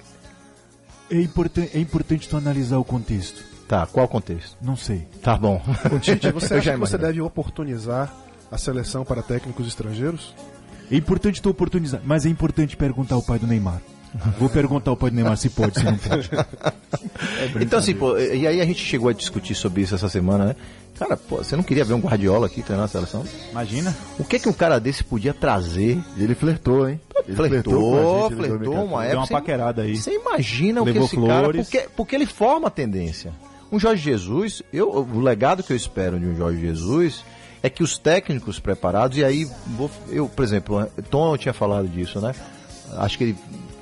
[1.10, 3.44] É, importan- é importante tu analisar o contexto.
[3.68, 4.56] Tá, qual contexto?
[4.62, 5.08] Não sei.
[5.22, 5.62] Tá bom.
[5.92, 8.14] Ô, Tite, você acha que você deve oportunizar
[8.52, 10.34] a seleção para técnicos estrangeiros?
[10.92, 13.82] É importante tu oportunizar, mas é importante perguntar ao pai do Neymar.
[14.40, 16.30] Vou perguntar ao Neymar se pode, se não pode.
[17.62, 20.56] Então, assim, pô, e aí a gente chegou a discutir sobre isso essa semana, né?
[20.98, 23.24] Cara, pô, você não queria ver um Guardiola aqui treinar a seleção?
[23.52, 23.96] Imagina.
[24.18, 26.00] O que que um cara desse podia trazer?
[26.18, 27.00] Ele flertou, hein?
[27.28, 28.88] Ele Flertou, a gente flertou 2014.
[28.88, 29.18] uma Deu época.
[29.18, 29.98] uma você- paquerada aí.
[29.98, 31.40] Você imagina o que Levou esse cara.
[31.44, 31.68] flores.
[31.70, 33.34] Porque, porque ele forma a tendência.
[33.72, 37.24] Um Jorge Jesus, eu, o legado que eu espero de um Jorge Jesus
[37.62, 42.22] é que os técnicos preparados, e aí, vou- eu, por exemplo, Tom tinha falado disso,
[42.22, 42.34] né?
[42.98, 43.36] Acho que ele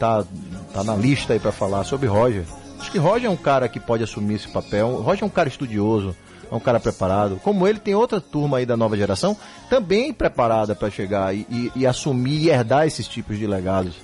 [0.03, 0.25] tá,
[0.73, 2.43] tá na lista aí pra falar sobre Roger.
[2.79, 5.01] Acho que Roger é um cara que pode assumir esse papel.
[5.01, 6.13] Roger é um cara estudioso,
[6.51, 7.39] é um cara preparado.
[7.41, 9.37] Como ele, tem outra turma aí da nova geração
[9.69, 13.95] também preparada pra chegar e, e- e assumir e herdar esses tipos de legados.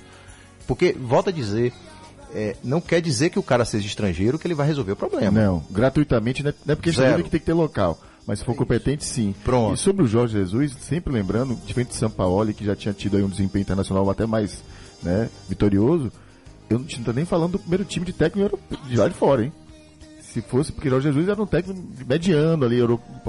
[0.66, 1.72] Porque, volto a dizer,
[2.34, 5.30] é, não quer dizer que o cara seja estrangeiro que ele vai resolver o problema.
[5.38, 7.02] Não, gratuitamente, não é não é porque Zero.
[7.02, 7.98] estrangeiro que tem que ter local.
[8.26, 9.34] Mas se for competente, sim.
[9.44, 9.74] Pronto.
[9.74, 13.16] E sobre o Jorge Jesus, sempre lembrando, diferente de São Paulo, que já tinha tido
[13.16, 14.62] aí um desempenho internacional até mais
[15.02, 16.12] né, vitorioso,
[16.68, 19.52] eu não estou nem falando do primeiro time de técnico de lá de fora, hein?
[20.20, 22.76] Se fosse, porque Jorge Jesus era um técnico mediano ali,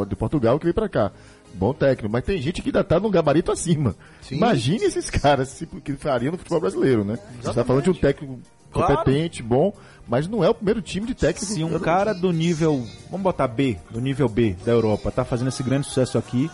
[0.07, 1.11] de Portugal, que veio pra cá.
[1.53, 3.95] Bom técnico, mas tem gente que ainda tá num gabarito acima.
[4.21, 4.35] Sim.
[4.35, 7.17] Imagine esses caras se, que fariam no futebol brasileiro, né?
[7.41, 8.39] Você tá falando de um técnico
[8.71, 8.97] Claro.
[8.97, 9.73] competente, bom,
[10.07, 11.51] mas não é o primeiro time de técnico.
[11.51, 15.49] Se um cara do nível, vamos botar B, do nível B da Europa, tá fazendo
[15.49, 16.49] esse grande sucesso aqui,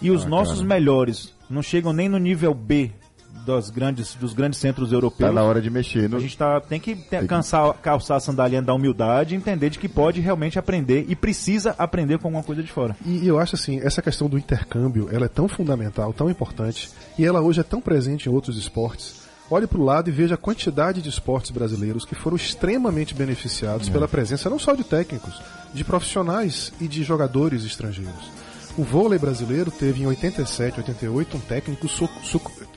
[0.00, 2.90] e os nossos melhores não chegam nem no nível B
[3.44, 6.16] dos grandes, dos grandes centros europeus, Tá na hora de mexer no.
[6.16, 9.78] a gente tá, tem que ter- cansar, calçar a sandália da humildade e entender de
[9.78, 12.96] que pode realmente aprender e precisa aprender com alguma coisa de fora.
[13.04, 17.24] E eu acho assim, essa questão do intercâmbio, ela é tão fundamental, tão importante, e
[17.24, 19.20] ela hoje é tão presente em outros esportes.
[19.50, 23.88] Olhe para o lado e veja a quantidade de esportes brasileiros que foram extremamente beneficiados
[23.88, 25.42] pela presença não só de técnicos,
[25.74, 28.30] de profissionais e de jogadores estrangeiros.
[28.78, 31.88] O vôlei brasileiro teve em 87, 88 um técnico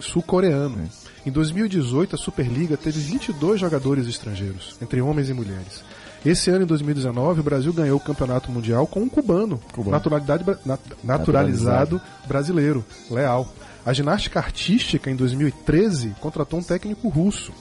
[0.03, 0.89] sul-coreano.
[1.25, 5.83] Em 2018, a Superliga teve 22 jogadores estrangeiros, entre homens e mulheres.
[6.25, 9.59] Esse ano, em 2019, o Brasil ganhou o campeonato mundial com um cubano,
[9.91, 13.51] naturalidade, bra- nat- naturalizado brasileiro, Leal.
[13.85, 17.51] A ginástica artística, em 2013, contratou um técnico russo.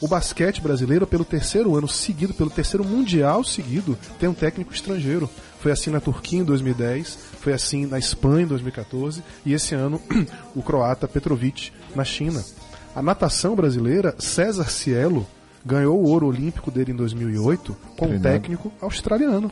[0.00, 5.28] O basquete brasileiro, pelo terceiro ano seguido, pelo terceiro mundial seguido, tem um técnico estrangeiro.
[5.60, 10.00] Foi assim na Turquia em 2010, foi assim na Espanha em 2014 e esse ano
[10.54, 12.44] o croata Petrovic na China.
[12.94, 15.26] A natação brasileira, César Cielo,
[15.64, 18.22] ganhou o ouro olímpico dele em 2008 com um Treinado.
[18.22, 19.50] técnico australiano.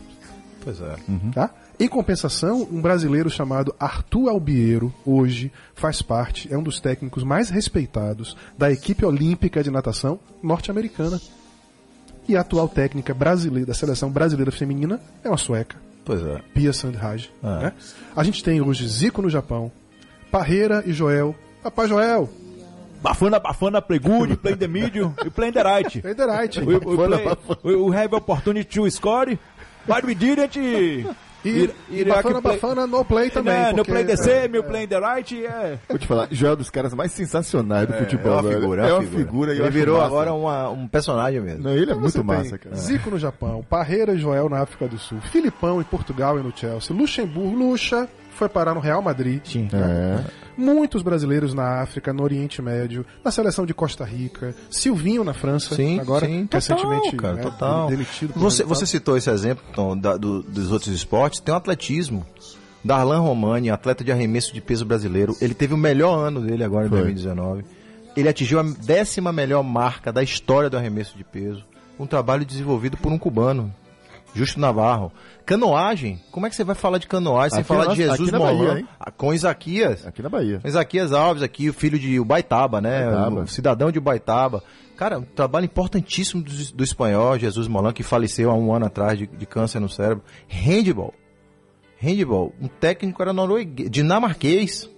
[0.62, 0.96] Pois é.
[1.32, 1.50] Tá?
[1.78, 7.50] Em compensação, um brasileiro chamado Arthur Albiero, hoje, faz parte, é um dos técnicos mais
[7.50, 11.20] respeitados da equipe olímpica de natação norte-americana.
[12.28, 15.76] E a atual técnica brasileira da seleção brasileira feminina é uma sueca,
[16.06, 16.40] Pois é.
[16.54, 17.30] Pia Sandhage.
[17.42, 17.58] Ah.
[17.58, 17.72] né?
[18.14, 19.70] A gente tem hoje Zico no Japão,
[20.30, 21.34] Parreira e Joel.
[21.62, 22.30] Papai Joel,
[23.02, 26.00] Bafana, bafana, play good, play the medium e play the right.
[26.00, 26.56] play the right.
[26.58, 29.38] We, we, play, we, we have opportunity to score,
[29.86, 30.56] but we didn't.
[31.48, 33.54] E, e Bafana play- Bafana no play também.
[33.54, 35.78] Né, no play the same, play the right, é.
[35.88, 38.32] Vou te falar, Joel é um dos caras mais sensacionais do É futebol.
[38.32, 38.60] uma velho.
[38.60, 39.54] figura, é uma figura.
[39.54, 40.06] e eu Ele virou massa.
[40.06, 41.62] agora uma- um personagem mesmo.
[41.64, 42.74] Não, ele é Então muito massa, cara.
[42.76, 46.52] Zico no Japão, Parreira e Joel na África do Sul, Filipão em Portugal e no
[46.56, 49.40] Chelsea, Luxemburgo, Luxa foi parar no Real Madrid.
[49.44, 49.68] Sim.
[49.72, 50.24] É.
[50.56, 55.74] Muitos brasileiros na África, no Oriente Médio, na seleção de Costa Rica, Silvinho na França,
[55.74, 57.88] Sim, agora sim, total, recentemente cara, né, total.
[57.88, 58.32] demitido.
[58.36, 62.24] Você, você citou esse exemplo Tom, da- do- dos outros esportes, tem o atletismo.
[62.82, 66.86] Darlan Romani, atleta de arremesso de peso brasileiro, ele teve o melhor ano dele agora
[66.86, 66.98] em Foi.
[66.98, 67.64] 2019.
[68.16, 71.64] Ele atingiu a décima melhor marca da história do arremesso de peso.
[71.98, 73.74] Um trabalho desenvolvido por um cubano,
[74.36, 75.10] Justo Navarro.
[75.44, 78.82] Canoagem, como é que você vai falar de canoagem sem falar de Jesus Molan?
[79.00, 80.06] Ah, com Isaquias.
[80.06, 80.60] Aqui na Bahia.
[80.64, 83.08] Isaquias Alves aqui, o filho de Ubaitaba, né?
[83.08, 83.40] Ubaitaba.
[83.42, 84.62] O cidadão de Ubaitaba.
[84.96, 89.18] Cara, um trabalho importantíssimo do, do espanhol, Jesus Molan, que faleceu há um ano atrás
[89.18, 90.22] de, de câncer no cérebro.
[90.48, 91.12] Handball.
[91.98, 92.52] Handball.
[92.60, 94.88] Um técnico era norueguês, dinamarquês.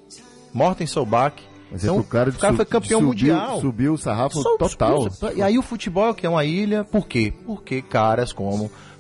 [0.53, 1.35] Morten Solbach.
[1.71, 3.61] Mas Então, é pro cara o cara foi campeão subiu- mundial.
[3.61, 5.09] Subiu o sarrafo Só- total.
[5.37, 7.33] E aí o futebol, que é uma ilha, por quê?
[7.45, 8.98] Porque caras como o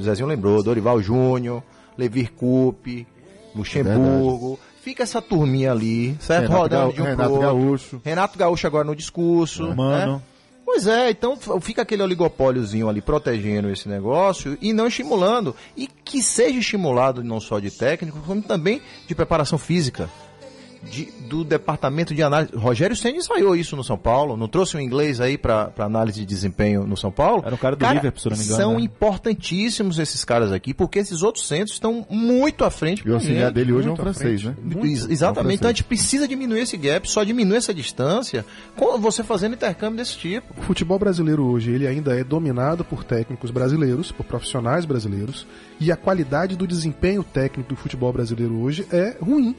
[0.00, 1.62] Zezinho lembrou, Dorival Júnior,
[1.96, 3.06] Levir Coupe,
[3.54, 6.42] Luxemburgo, fica essa turminha ali, certo?
[6.48, 7.40] Renato Rodando Ga- de um Renato pro.
[7.40, 8.00] Gaúcho.
[8.04, 9.74] Renato Gaúcho agora no discurso.
[9.74, 10.14] Mano.
[10.16, 10.22] né?
[10.66, 15.54] Pois é, então fica aquele oligopóliozinho ali protegendo esse negócio e não estimulando.
[15.76, 20.08] E que seja estimulado não só de técnico, como também de preparação física.
[20.90, 22.54] De- do departamento de análise.
[22.54, 26.26] Rogério Senna ensaiou isso no São Paulo, não trouxe um inglês aí para análise de
[26.26, 27.42] desempenho no São Paulo.
[27.44, 28.80] Era um cara do Liverpool, se não me engano, São né?
[28.82, 33.02] importantíssimos esses caras aqui, porque esses outros centros estão muito à frente.
[33.06, 34.58] E o auxiliar dele hoje é um Muito francês, frente.
[34.60, 34.82] né?
[34.84, 38.44] Ex- Exatamente, então a gente precisa diminuir esse gap, só diminuir essa distância
[38.76, 40.54] com você fazendo intercâmbio desse tipo.
[40.58, 45.46] O futebol brasileiro hoje ele ainda é dominado por técnicos brasileiros, por profissionais brasileiros,
[45.80, 49.54] e a qualidade do desempenho técnico do futebol brasileiro hoje é ruim.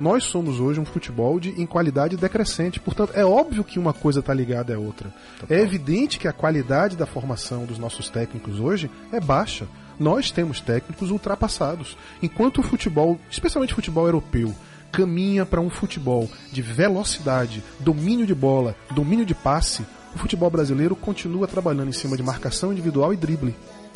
[0.00, 4.20] Nós somos hoje um futebol de, em qualidade decrescente, portanto, é óbvio que uma coisa
[4.20, 5.12] está ligada à outra.
[5.48, 9.66] É evidente que a qualidade da formação dos nossos técnicos hoje é baixa.
[9.98, 11.96] Nós temos técnicos ultrapassados.
[12.20, 14.52] Enquanto o futebol, especialmente o futebol europeu,
[14.90, 19.84] caminha para um futebol de velocidade, domínio de bola, domínio de passe,
[20.14, 23.54] o futebol brasileiro continua trabalhando em cima de marcação individual e drible.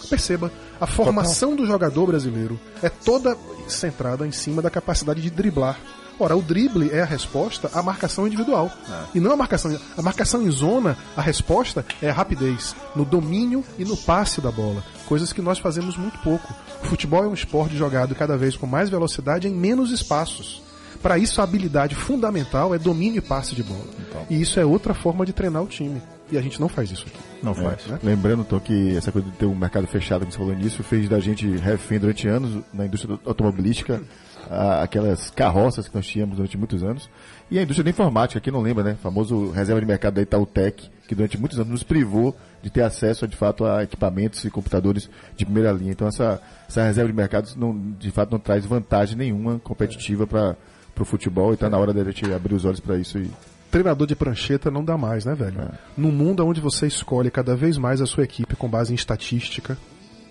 [0.09, 3.37] Perceba, a formação do jogador brasileiro é toda
[3.67, 5.79] centrada em cima da capacidade de driblar.
[6.21, 8.71] Ora, o drible é a resposta à marcação individual.
[9.15, 9.79] E não a marcação.
[9.97, 14.51] A marcação em zona, a resposta é a rapidez, no domínio e no passe da
[14.51, 14.83] bola.
[15.07, 16.53] Coisas que nós fazemos muito pouco.
[16.83, 20.61] O futebol é um esporte jogado cada vez com mais velocidade em menos espaços.
[21.01, 23.87] Para isso, a habilidade fundamental é domínio e passe de bola.
[24.29, 26.03] E isso é outra forma de treinar o time.
[26.31, 27.19] E a gente não faz isso aqui.
[27.43, 27.87] Não É, faz.
[27.87, 27.99] né?
[28.03, 31.09] Lembrando, então, que essa coisa de ter um mercado fechado, como você falou nisso, fez
[31.09, 34.03] da gente refém durante anos na indústria automobilística,
[34.51, 37.09] a- aquelas carroças que nós tínhamos durante muitos anos.
[37.51, 38.97] E a indústria da informática, quem não lembra, né?
[39.03, 43.27] Famoso reserva de mercado da Itautec, que durante muitos anos nos privou de ter acesso,
[43.27, 45.93] de fato, a equipamentos e computadores de primeira linha.
[45.93, 50.57] Então, essa, essa reserva de mercados, não, de fato, não traz vantagem nenhuma competitiva para
[51.01, 51.53] o futebol.
[51.53, 53.31] E está na hora da gente abrir os olhos para isso e
[53.71, 55.61] Treinador de prancheta não dá mais, né, velho?
[55.61, 55.71] É.
[55.97, 59.77] Num mundo onde você escolhe cada vez mais a sua equipe com base em estatística,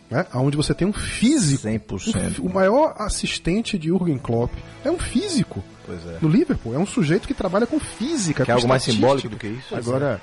[0.09, 0.25] né?
[0.33, 1.67] Onde você tem um físico.
[1.67, 2.39] 100%.
[2.39, 4.51] O maior assistente de Jurgen Klopp
[4.83, 5.63] é um físico.
[5.85, 6.17] Pois é.
[6.21, 8.43] No Liverpool, é um sujeito que trabalha com física.
[8.43, 9.75] Que é algo mais simbólico do que isso?
[9.75, 10.19] Agora,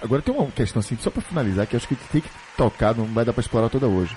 [0.00, 3.06] agora tem uma questão assim, só pra finalizar, que acho que tem que tocar, não
[3.06, 4.16] vai dar pra explorar toda hoje.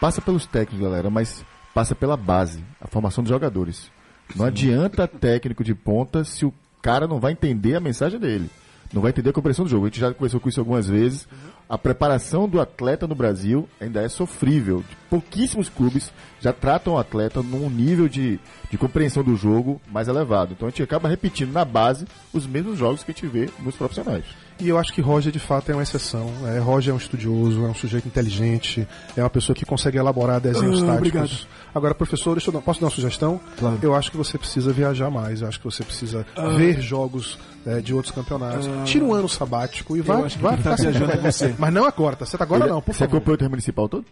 [0.00, 3.90] Passa pelos técnicos, galera, mas passa pela base, a formação dos jogadores.
[4.34, 6.52] Não adianta técnico de ponta se o
[6.82, 8.50] cara não vai entender a mensagem dele.
[8.92, 9.86] Não vai entender a compreensão do jogo.
[9.86, 11.28] A gente já conversou com isso algumas vezes.
[11.68, 14.82] A preparação do atleta no Brasil ainda é sofrível.
[15.10, 16.10] Pouquíssimos clubes
[16.40, 18.40] já tratam o atleta num nível de,
[18.70, 20.54] de compreensão do jogo mais elevado.
[20.54, 23.76] Então a gente acaba repetindo na base os mesmos jogos que a gente vê nos
[23.76, 24.24] profissionais.
[24.60, 26.32] E eu acho que Roger de fato é uma exceção.
[26.46, 30.40] É, Roger é um estudioso, é um sujeito inteligente, é uma pessoa que consegue elaborar
[30.40, 30.96] desenhos táticos.
[30.96, 31.46] obrigado.
[31.74, 33.40] Agora, professor, deixa eu dar, posso dar uma sugestão?
[33.56, 33.78] Claro.
[33.80, 37.80] Eu acho que você precisa viajar mais, eu acho que você precisa ver jogos é,
[37.80, 38.68] de outros campeonatos.
[38.84, 41.54] Tira um ano sabático e vai, acho que vai quem tá ficar viajando é você.
[41.58, 42.42] Mas não agora, tá certo?
[42.42, 43.16] Agora não, por Você favor.
[43.16, 44.04] acompanhou o termo municipal todo?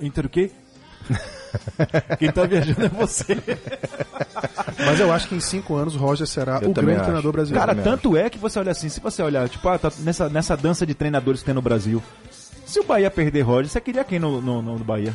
[0.00, 0.50] Inter o quê?
[2.18, 3.36] Quem tá viajando é você.
[4.86, 7.04] Mas eu acho que em cinco anos Roger será Eu o também grande acho.
[7.04, 7.66] treinador brasileiro.
[7.66, 10.56] Cara, tanto é que você olha assim, se você olhar, tipo, ah, tá nessa, nessa
[10.56, 12.02] dança de treinadores que tem no Brasil.
[12.64, 15.12] Se o Bahia perder Roger, você queria quem no, no, no Bahia?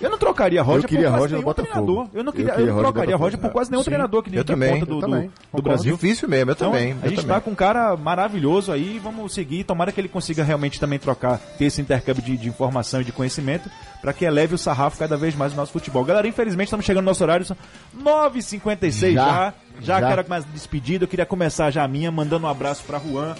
[0.00, 2.08] Eu não trocaria Roger Eu queria por quase Roger no nenhum treinador.
[2.12, 3.16] Eu não, Eu queria, eu queria não no trocaria.
[3.16, 3.90] Roger por quase nenhum Sim.
[3.90, 5.30] treinador que Eu também, ponta eu do, do, também.
[5.54, 5.62] do.
[5.62, 5.94] Brasil.
[5.94, 6.92] Difícil mesmo, eu Então, também.
[6.92, 7.34] a eu gente também.
[7.36, 9.64] tá com um cara maravilhoso aí, vamos seguir.
[9.64, 13.12] Tomara que ele consiga realmente também trocar, ter esse intercâmbio de, de informação e de
[13.12, 13.70] conhecimento,
[14.02, 16.04] para que eleve o sarrafo cada vez mais do nosso futebol.
[16.04, 17.56] Galera, infelizmente estamos chegando no nosso horário, são
[17.98, 19.24] 9h56 já.
[19.24, 19.54] Já.
[19.80, 20.08] Já, Já.
[20.08, 23.34] quero mais despedida, eu queria começar já a minha, mandando um abraço pra Juan.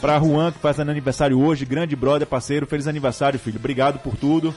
[0.00, 3.58] Pra Juan, que faz aniversário hoje, grande brother, parceiro, feliz aniversário, filho.
[3.58, 4.54] Obrigado por tudo.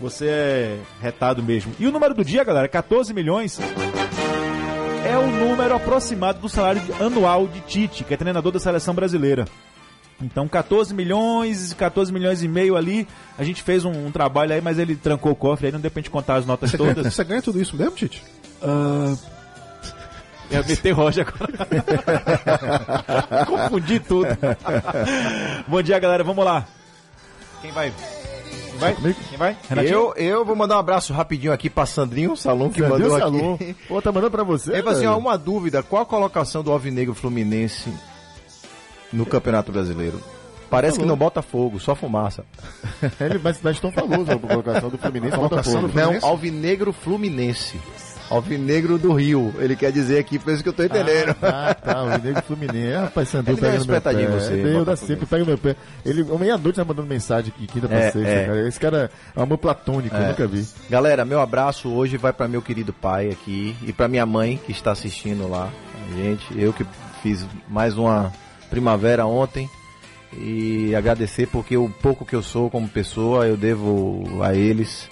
[0.00, 1.72] Você é retado mesmo.
[1.78, 3.58] E o número do dia, galera, 14 milhões
[5.06, 9.46] é o número aproximado do salário anual de Tite, que é treinador da seleção brasileira.
[10.20, 13.06] Então, 14 milhões, 14 milhões e meio ali.
[13.38, 15.90] A gente fez um, um trabalho aí, mas ele trancou o cofre, aí não deu
[15.90, 17.14] pra gente contar as notas Você ganha, todas.
[17.14, 18.22] você ganha tudo isso mesmo, Tite?
[20.50, 21.52] Ia meter Roger agora.
[23.46, 24.28] Confundi tudo.
[25.66, 26.24] Bom dia, galera.
[26.24, 26.66] Vamos lá.
[27.60, 27.92] Quem vai?
[28.76, 29.14] Quem vai?
[29.28, 29.56] Quem vai?
[29.68, 29.94] Renatinho?
[29.94, 33.54] Eu, eu vou mandar um abraço rapidinho aqui pra Sandrinho Salom, que Sandrinho mandou Salom.
[33.54, 33.74] aqui.
[33.88, 34.72] Pô, tá mandando pra você?
[34.72, 37.92] Ele falou assim, ó, uma dúvida, qual a colocação do Alvinegro Fluminense
[39.12, 40.20] no Campeonato Brasileiro?
[40.68, 42.44] Parece que não bota fogo, só fumaça.
[43.20, 45.86] Ele, mas mas tão famoso a colocação do Fluminense Colocação Botafogo.
[45.86, 46.22] do Fluminense?
[46.22, 47.80] Não, Alvinegro Fluminense.
[48.30, 49.54] Alvinegro do Rio.
[49.58, 51.34] Ele quer dizer aqui, por isso que eu tô entendendo.
[51.42, 52.94] Ah, tá, o Negro Fluminense.
[52.94, 54.40] Ah, Rapaz, deu pega no meu pé.
[54.40, 55.76] você, Ele dá sempre, pega meu pé.
[56.04, 58.46] Ele, uma meia-noite tá mandando mensagem aqui, quinta pra É, sexta, é.
[58.46, 58.68] cara.
[58.68, 60.66] Esse cara é um amor platônico, eu nunca vi.
[60.90, 64.72] Galera, meu abraço hoje vai para meu querido pai aqui e para minha mãe que
[64.72, 65.70] está assistindo lá.
[66.16, 66.86] Gente, eu que
[67.22, 68.32] fiz mais uma
[68.70, 69.68] primavera ontem
[70.32, 75.08] e agradecer porque o pouco que eu sou como pessoa eu devo a eles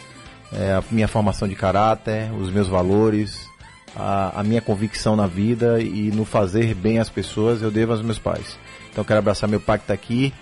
[0.53, 3.49] é, a minha formação de caráter, os meus valores,
[3.97, 8.03] a, a minha convicção na vida e no fazer bem às pessoas, eu devo aos
[8.03, 8.59] meus pais.
[8.91, 10.33] Então eu quero abraçar meu pai que tá aqui.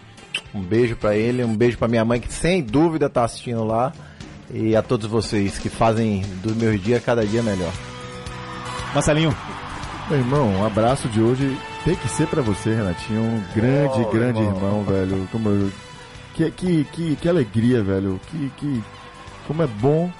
[0.54, 3.92] Um beijo pra ele, um beijo pra minha mãe que sem dúvida tá assistindo lá.
[4.50, 7.72] E a todos vocês que fazem dos meus dias cada dia melhor.
[8.94, 9.34] Marcelinho,
[10.10, 13.20] Meu irmão, um abraço de hoje tem que ser pra você, Renatinho.
[13.22, 14.84] Um grande, grande irmão.
[14.84, 15.26] velho.
[15.32, 15.70] Como eu-
[16.34, 18.20] que, que, que, que alegria, velho.
[18.30, 18.82] Que, que,
[19.46, 20.10] como é bom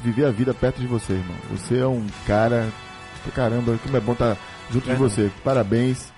[0.00, 1.36] viver a vida perto de você, irmão.
[1.50, 2.68] Você é um cara.
[3.34, 4.36] Caramba, como é bom estar
[4.70, 5.30] junto de você.
[5.42, 6.12] Parabéns.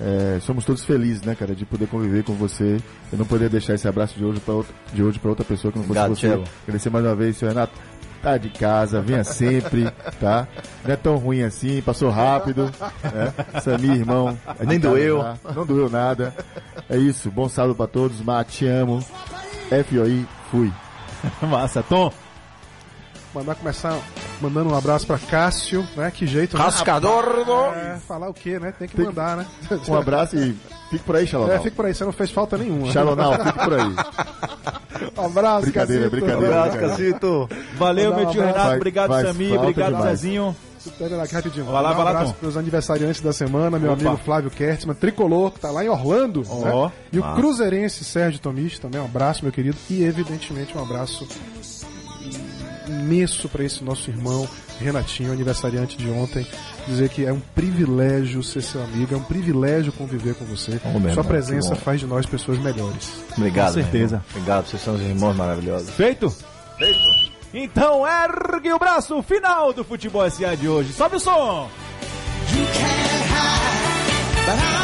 [0.00, 2.78] É, somos todos felizes, né, cara, de poder conviver com você.
[3.12, 5.70] Eu não poderia deixar esse abraço de hoje para outra, de hoje pra outra pessoa
[5.70, 6.28] que não fosse Obrigado, você.
[6.28, 6.44] Tchelo.
[6.64, 7.72] Agradecer mais uma vez, seu Renato.
[8.22, 9.90] Tá de casa, venha sempre,
[10.20, 10.46] tá?
[10.84, 12.70] Não é tão ruim assim, passou rápido.
[13.02, 13.60] Né?
[13.60, 14.38] Samir, irmão.
[14.60, 15.18] é Nem casa doeu.
[15.20, 16.32] já, Não doeu nada.
[16.88, 18.20] É isso, bom sábado pra todos.
[18.20, 19.04] Má, te amo.
[19.68, 20.72] FOI, fui.
[21.42, 21.82] massa.
[21.82, 22.12] Tom,
[23.34, 23.98] Mandar começar
[24.42, 26.10] mandando um abraço pra Cássio, né?
[26.10, 26.64] Que jeito, né?
[26.64, 27.24] Rascador
[27.74, 28.74] É, falar o quê, né?
[28.78, 29.46] Tem que Tem- mandar, né?
[29.88, 30.54] Um abraço e
[30.90, 31.62] fique por aí, É, Xalonal.
[31.62, 32.92] fica por aí, você não fez falta nenhuma.
[32.92, 33.94] Xalonal, fique por aí.
[35.16, 36.24] Um abraço, Brincadeira, Cacito.
[36.26, 36.62] brincadeira.
[36.64, 37.48] Abraço, Cacito.
[37.76, 38.40] valeu, meu um tio.
[38.42, 38.58] Renato.
[38.68, 39.58] Vai- Obrigado, vai Samir.
[39.60, 40.20] Obrigado, demais.
[40.20, 40.56] Zezinho.
[40.90, 41.64] Pera lá, rapidinho.
[41.64, 42.38] Vai lá, Mandar vai lá, um abraço Tom.
[42.40, 44.00] pros aniversariantes da semana, meu Opa.
[44.00, 46.42] amigo Flávio Kertzmann, tricolor, que tá lá em Orlando.
[46.48, 46.92] Ó, né?
[47.12, 49.76] E o cruzeirense Sérgio Tomis, também um abraço, meu querido.
[49.88, 51.26] E, evidentemente, um abraço
[52.88, 54.48] imenso para esse nosso irmão
[54.80, 56.46] Renatinho, aniversariante de ontem.
[56.86, 60.80] Dizer que é um privilégio ser seu amigo, é um privilégio conviver com você.
[60.84, 63.12] Bom Sua presença faz de nós pessoas melhores.
[63.36, 63.68] Obrigado.
[63.68, 64.24] Com certeza.
[64.30, 65.90] Obrigado, vocês são os irmãos maravilhosos.
[65.90, 66.28] Feito?
[66.76, 67.21] Feito.
[67.54, 70.92] Então ergue o braço, final do Futebol SA de hoje.
[70.92, 71.68] Sobe o som.
[72.54, 74.81] You can't hide,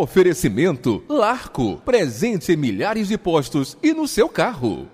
[0.00, 1.76] Oferecimento Larco.
[1.84, 4.88] Presente em milhares de postos e no seu carro.